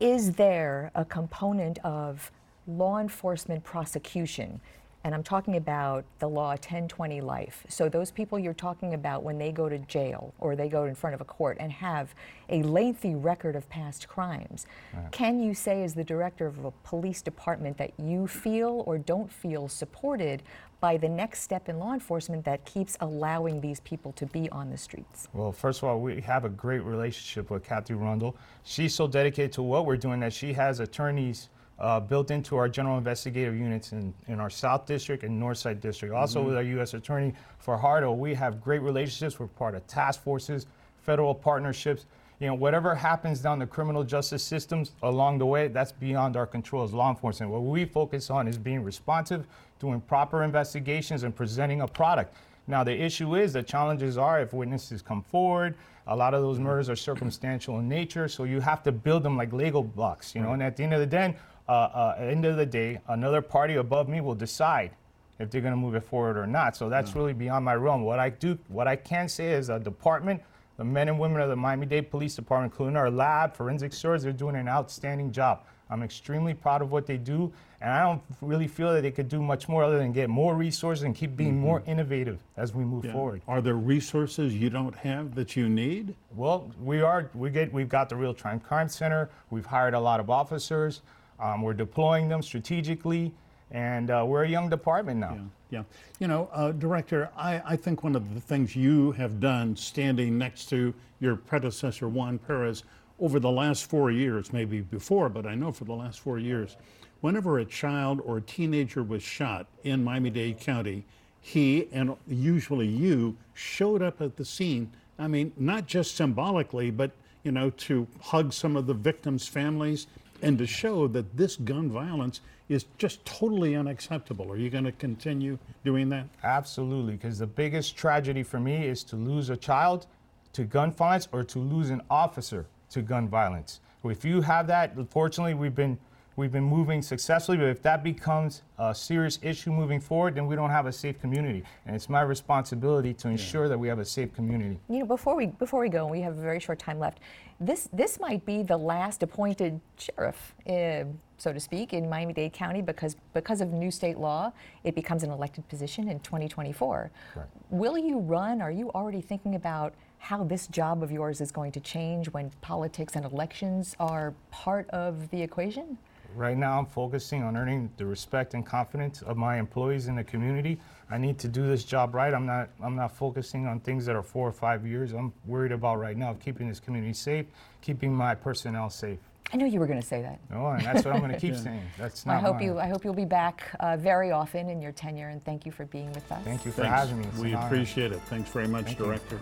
Is 0.00 0.32
there 0.32 0.90
a 0.94 1.04
component 1.04 1.78
of 1.78 2.30
law 2.66 2.98
enforcement 2.98 3.64
prosecution? 3.64 4.60
And 5.04 5.14
I'm 5.14 5.22
talking 5.22 5.56
about 5.56 6.06
the 6.18 6.26
law 6.26 6.48
1020 6.52 7.20
life. 7.20 7.66
So 7.68 7.90
those 7.90 8.10
people 8.10 8.38
you're 8.38 8.54
talking 8.54 8.94
about 8.94 9.22
when 9.22 9.36
they 9.36 9.52
go 9.52 9.68
to 9.68 9.78
jail 9.80 10.32
or 10.38 10.56
they 10.56 10.70
go 10.70 10.84
in 10.84 10.94
front 10.94 11.12
of 11.12 11.20
a 11.20 11.26
court 11.26 11.58
and 11.60 11.70
have 11.70 12.14
a 12.48 12.62
lengthy 12.62 13.14
record 13.14 13.54
of 13.54 13.68
past 13.68 14.08
crimes, 14.08 14.66
can 15.10 15.42
you 15.42 15.52
say 15.52 15.84
as 15.84 15.94
the 15.94 16.04
director 16.04 16.46
of 16.46 16.64
a 16.64 16.70
police 16.84 17.20
department 17.20 17.76
that 17.76 17.92
you 17.98 18.26
feel 18.26 18.82
or 18.86 18.96
don't 18.96 19.30
feel 19.30 19.68
supported 19.68 20.42
by 20.80 20.96
the 20.96 21.08
next 21.08 21.42
step 21.42 21.68
in 21.68 21.78
law 21.78 21.92
enforcement 21.92 22.42
that 22.46 22.64
keeps 22.64 22.96
allowing 23.00 23.60
these 23.60 23.80
people 23.80 24.12
to 24.12 24.24
be 24.26 24.48
on 24.50 24.70
the 24.70 24.76
streets? 24.76 25.28
Well, 25.34 25.52
first 25.52 25.82
of 25.82 25.88
all, 25.88 26.00
we 26.00 26.22
have 26.22 26.46
a 26.46 26.50
great 26.50 26.82
relationship 26.82 27.50
with 27.50 27.62
Kathy 27.62 27.92
Rundle. 27.92 28.36
She's 28.64 28.94
so 28.94 29.06
dedicated 29.06 29.52
to 29.52 29.62
what 29.62 29.84
we're 29.84 29.98
doing 29.98 30.20
that 30.20 30.32
she 30.32 30.54
has 30.54 30.80
attorneys 30.80 31.50
uh, 31.78 32.00
built 32.00 32.30
into 32.30 32.56
our 32.56 32.68
general 32.68 32.98
investigative 32.98 33.56
units 33.56 33.92
in, 33.92 34.14
in 34.28 34.40
our 34.40 34.50
South 34.50 34.86
District 34.86 35.24
and 35.24 35.38
North 35.38 35.58
Side 35.58 35.80
District. 35.80 36.14
Also, 36.14 36.42
with 36.42 36.56
our 36.56 36.62
U.S. 36.62 36.94
Attorney 36.94 37.34
Fajardo, 37.58 38.12
we 38.12 38.34
have 38.34 38.60
great 38.60 38.80
relationships. 38.80 39.40
We're 39.40 39.48
part 39.48 39.74
of 39.74 39.86
task 39.86 40.22
forces, 40.22 40.66
federal 41.02 41.34
partnerships. 41.34 42.06
You 42.40 42.48
know, 42.48 42.54
whatever 42.54 42.94
happens 42.94 43.40
down 43.40 43.58
the 43.58 43.66
criminal 43.66 44.04
justice 44.04 44.42
systems 44.42 44.92
along 45.02 45.38
the 45.38 45.46
way, 45.46 45.68
that's 45.68 45.92
beyond 45.92 46.36
our 46.36 46.46
control 46.46 46.84
as 46.84 46.92
law 46.92 47.10
enforcement. 47.10 47.50
What 47.50 47.62
we 47.62 47.84
focus 47.84 48.30
on 48.30 48.48
is 48.48 48.58
being 48.58 48.82
responsive, 48.82 49.46
doing 49.78 50.00
proper 50.00 50.42
investigations, 50.42 51.22
and 51.22 51.34
presenting 51.34 51.80
a 51.80 51.88
product. 51.88 52.34
Now, 52.66 52.82
the 52.82 52.92
issue 52.92 53.36
is 53.36 53.52
the 53.52 53.62
challenges 53.62 54.16
are 54.16 54.40
if 54.40 54.52
witnesses 54.52 55.02
come 55.02 55.22
forward, 55.22 55.74
a 56.06 56.16
lot 56.16 56.34
of 56.34 56.42
those 56.42 56.58
murders 56.58 56.90
are 56.90 56.96
circumstantial 56.96 57.78
in 57.78 57.88
nature, 57.88 58.28
so 58.28 58.44
you 58.44 58.60
have 58.60 58.82
to 58.82 58.92
build 58.92 59.22
them 59.22 59.36
like 59.36 59.52
Lego 59.52 59.82
blocks, 59.82 60.34
you 60.34 60.42
know. 60.42 60.52
And 60.52 60.62
at 60.62 60.76
the 60.76 60.82
end 60.82 60.92
of 60.92 61.00
the 61.00 61.06
day, 61.06 61.34
uh, 61.68 61.72
uh, 61.72 62.14
at 62.18 62.24
the 62.24 62.30
end 62.30 62.44
of 62.44 62.56
the 62.56 62.66
day, 62.66 63.00
another 63.08 63.40
party 63.40 63.76
above 63.76 64.08
me 64.08 64.20
will 64.20 64.34
decide 64.34 64.90
if 65.38 65.50
they're 65.50 65.60
going 65.60 65.72
to 65.72 65.76
move 65.76 65.94
it 65.94 66.04
forward 66.04 66.36
or 66.36 66.46
not. 66.46 66.76
So 66.76 66.88
that's 66.88 67.16
really 67.16 67.32
beyond 67.32 67.64
my 67.64 67.74
realm. 67.74 68.02
What 68.02 68.18
I 68.18 68.30
do, 68.30 68.58
what 68.68 68.86
I 68.86 68.96
can 68.96 69.28
say 69.28 69.52
is 69.52 69.68
a 69.68 69.80
department, 69.80 70.40
the 70.76 70.84
men 70.84 71.08
and 71.08 71.18
women 71.18 71.40
of 71.40 71.48
the 71.48 71.56
Miami-Dade 71.56 72.10
Police 72.10 72.36
Department, 72.36 72.72
including 72.72 72.96
our 72.96 73.10
lab, 73.10 73.54
forensic 73.54 73.92
stores, 73.92 74.22
they're 74.22 74.32
doing 74.32 74.56
an 74.56 74.68
outstanding 74.68 75.32
job. 75.32 75.62
I'm 75.90 76.02
extremely 76.02 76.54
proud 76.54 76.82
of 76.82 76.92
what 76.92 77.06
they 77.06 77.18
do, 77.18 77.52
and 77.80 77.90
I 77.92 78.00
don't 78.02 78.22
really 78.40 78.66
feel 78.66 78.92
that 78.94 79.02
they 79.02 79.10
could 79.10 79.28
do 79.28 79.42
much 79.42 79.68
more 79.68 79.84
other 79.84 79.98
than 79.98 80.12
get 80.12 80.30
more 80.30 80.54
resources 80.54 81.02
and 81.02 81.14
keep 81.14 81.36
being 81.36 81.60
more 81.60 81.82
innovative 81.86 82.38
as 82.56 82.72
we 82.72 82.84
move 82.84 83.04
Yeah. 83.04 83.12
forward. 83.12 83.42
Are 83.46 83.60
there 83.60 83.74
resources 83.74 84.54
you 84.54 84.70
don't 84.70 84.94
have 84.96 85.34
that 85.34 85.56
you 85.56 85.68
need? 85.68 86.14
Well, 86.34 86.70
we 86.82 87.02
are. 87.02 87.28
We 87.34 87.50
get. 87.50 87.72
We've 87.72 87.88
got 87.88 88.08
the 88.08 88.16
Real 88.16 88.34
Time 88.34 88.60
Crime 88.60 88.88
Center. 88.88 89.28
We've 89.50 89.66
hired 89.66 89.94
a 89.94 90.00
lot 90.00 90.20
of 90.20 90.30
officers. 90.30 91.02
Um, 91.40 91.62
we're 91.62 91.74
deploying 91.74 92.28
them 92.28 92.42
strategically, 92.42 93.32
and 93.70 94.10
uh, 94.10 94.24
we're 94.26 94.44
a 94.44 94.48
young 94.48 94.70
department 94.70 95.20
now. 95.20 95.34
Yeah, 95.70 95.78
yeah. 95.78 95.82
You 96.20 96.28
know, 96.28 96.48
uh, 96.52 96.72
Director, 96.72 97.30
I, 97.36 97.60
I 97.64 97.76
think 97.76 98.02
one 98.02 98.14
of 98.14 98.34
the 98.34 98.40
things 98.40 98.76
you 98.76 99.12
have 99.12 99.40
done 99.40 99.76
standing 99.76 100.38
next 100.38 100.66
to 100.70 100.94
your 101.20 101.36
predecessor, 101.36 102.08
Juan 102.08 102.38
Perez, 102.38 102.84
over 103.20 103.38
the 103.40 103.50
last 103.50 103.88
four 103.88 104.10
years, 104.10 104.52
maybe 104.52 104.80
before, 104.80 105.28
but 105.28 105.46
I 105.46 105.54
know 105.54 105.72
for 105.72 105.84
the 105.84 105.92
last 105.92 106.20
four 106.20 106.38
years, 106.38 106.76
whenever 107.20 107.58
a 107.58 107.64
child 107.64 108.20
or 108.24 108.38
a 108.38 108.42
teenager 108.42 109.02
was 109.02 109.22
shot 109.22 109.66
in 109.84 110.04
Miami 110.04 110.30
Dade 110.30 110.60
County, 110.60 111.04
he 111.40 111.88
and 111.92 112.16
usually 112.26 112.86
you 112.86 113.36
showed 113.54 114.02
up 114.02 114.20
at 114.20 114.36
the 114.36 114.44
scene. 114.44 114.90
I 115.18 115.28
mean, 115.28 115.52
not 115.56 115.86
just 115.86 116.16
symbolically, 116.16 116.90
but, 116.90 117.12
you 117.42 117.52
know, 117.52 117.70
to 117.70 118.06
hug 118.20 118.52
some 118.52 118.76
of 118.76 118.86
the 118.86 118.94
victims' 118.94 119.46
families 119.46 120.06
and 120.44 120.58
to 120.58 120.66
show 120.66 121.08
that 121.08 121.36
this 121.36 121.56
gun 121.56 121.90
violence 121.90 122.40
is 122.68 122.86
just 122.98 123.24
totally 123.24 123.74
unacceptable. 123.74 124.50
Are 124.50 124.56
you 124.56 124.70
going 124.70 124.84
to 124.84 124.92
continue 124.92 125.58
doing 125.84 126.08
that? 126.10 126.26
Absolutely, 126.42 127.14
because 127.14 127.38
the 127.38 127.46
biggest 127.46 127.96
tragedy 127.96 128.42
for 128.42 128.60
me 128.60 128.86
is 128.86 129.02
to 129.04 129.16
lose 129.16 129.50
a 129.50 129.56
child 129.56 130.06
to 130.52 130.64
gun 130.64 130.92
violence 130.92 131.28
or 131.32 131.44
to 131.44 131.58
lose 131.58 131.90
an 131.90 132.02
officer 132.10 132.66
to 132.90 133.02
gun 133.02 133.28
violence. 133.28 133.80
If 134.04 134.24
you 134.24 134.42
have 134.42 134.66
that, 134.66 134.94
fortunately, 135.10 135.54
we've 135.54 135.74
been 135.74 135.98
we've 136.36 136.52
been 136.52 136.64
moving 136.64 137.02
successfully, 137.02 137.58
but 137.58 137.68
if 137.68 137.82
that 137.82 138.02
becomes 138.02 138.62
a 138.78 138.94
serious 138.94 139.38
issue 139.42 139.70
moving 139.70 140.00
forward, 140.00 140.34
then 140.34 140.46
we 140.46 140.56
don't 140.56 140.70
have 140.70 140.86
a 140.86 140.92
safe 140.92 141.20
community, 141.20 141.62
and 141.86 141.94
it's 141.94 142.08
my 142.08 142.22
responsibility 142.22 143.14
to 143.14 143.28
ensure 143.28 143.68
that 143.68 143.78
we 143.78 143.88
have 143.88 143.98
a 143.98 144.04
safe 144.04 144.32
community. 144.34 144.78
You 144.88 145.00
know, 145.00 145.06
before 145.06 145.36
we 145.36 145.46
before 145.46 145.80
we 145.80 145.88
go, 145.88 146.06
we 146.06 146.20
have 146.20 146.36
a 146.36 146.40
very 146.40 146.60
short 146.60 146.78
time 146.78 146.98
left. 146.98 147.20
This 147.60 147.88
this 147.92 148.18
might 148.18 148.44
be 148.44 148.62
the 148.62 148.76
last 148.76 149.22
appointed 149.22 149.80
sheriff, 149.96 150.54
uh, 150.68 151.04
so 151.38 151.52
to 151.52 151.60
speak, 151.60 151.92
in 151.92 152.08
Miami-Dade 152.08 152.52
County 152.52 152.82
because 152.82 153.16
because 153.32 153.60
of 153.60 153.72
new 153.72 153.90
state 153.90 154.18
law, 154.18 154.52
it 154.82 154.94
becomes 154.94 155.22
an 155.22 155.30
elected 155.30 155.68
position 155.68 156.08
in 156.08 156.18
2024. 156.20 157.10
Right. 157.36 157.46
Will 157.70 157.96
you 157.96 158.18
run? 158.18 158.60
Are 158.60 158.72
you 158.72 158.90
already 158.90 159.20
thinking 159.20 159.54
about 159.54 159.94
how 160.24 160.42
this 160.42 160.66
job 160.68 161.02
of 161.02 161.12
yours 161.12 161.42
is 161.42 161.52
going 161.52 161.70
to 161.70 161.80
change 161.80 162.28
when 162.30 162.50
politics 162.62 163.14
and 163.14 163.26
elections 163.26 163.94
are 164.00 164.32
part 164.50 164.88
of 164.88 165.28
the 165.30 165.42
equation? 165.42 165.98
Right 166.34 166.56
now, 166.56 166.78
I'm 166.78 166.86
focusing 166.86 167.42
on 167.42 167.56
earning 167.58 167.90
the 167.98 168.06
respect 168.06 168.54
and 168.54 168.64
confidence 168.64 169.20
of 169.20 169.36
my 169.36 169.58
employees 169.58 170.08
in 170.08 170.16
the 170.16 170.24
community. 170.24 170.80
I 171.10 171.18
need 171.18 171.38
to 171.40 171.48
do 171.48 171.66
this 171.66 171.84
job 171.84 172.14
right. 172.14 172.32
I'm 172.32 172.46
not. 172.46 172.70
I'm 172.82 172.96
not 172.96 173.14
focusing 173.14 173.66
on 173.66 173.78
things 173.80 174.06
that 174.06 174.16
are 174.16 174.22
four 174.22 174.48
or 174.48 174.52
five 174.52 174.86
years. 174.86 175.12
I'm 175.12 175.32
worried 175.46 175.70
about 175.72 176.00
right 176.00 176.16
now 176.16 176.34
keeping 176.42 176.68
this 176.68 176.80
community 176.80 177.12
safe, 177.12 177.46
keeping 177.82 178.12
my 178.12 178.34
personnel 178.34 178.88
safe. 178.90 179.18
I 179.52 179.58
knew 179.58 179.66
you 179.66 179.78
were 179.78 179.86
going 179.86 180.00
to 180.00 180.06
say 180.06 180.22
that. 180.22 180.40
Oh, 180.54 180.68
and 180.68 180.82
that's 180.84 181.04
what 181.04 181.14
I'm 181.14 181.20
going 181.20 181.32
to 181.32 181.38
keep 181.38 181.54
saying. 181.68 181.82
That's 181.98 182.24
not. 182.24 182.36
I 182.36 182.40
hope 182.40 182.56
mine. 182.56 182.64
you 182.64 182.78
I 182.80 182.88
hope 182.88 183.04
you'll 183.04 183.14
be 183.14 183.26
back 183.26 183.62
uh, 183.78 183.96
very 183.98 184.32
often 184.32 184.70
in 184.70 184.80
your 184.80 184.92
tenure, 184.92 185.28
and 185.28 185.44
thank 185.44 185.66
you 185.66 185.70
for 185.70 185.84
being 185.84 186.10
with 186.14 186.32
us. 186.32 186.42
Thank 186.44 186.64
you 186.64 186.72
for 186.72 186.82
Thanks. 186.82 186.98
having 186.98 187.20
me. 187.20 187.26
It's 187.26 187.38
We 187.38 187.50
an 187.50 187.56
honor. 187.56 187.66
appreciate 187.66 188.10
it. 188.10 188.20
Thanks 188.22 188.50
very 188.50 188.66
much, 188.66 188.86
Thank 188.86 188.98
you. 188.98 189.04
Director. 189.04 189.38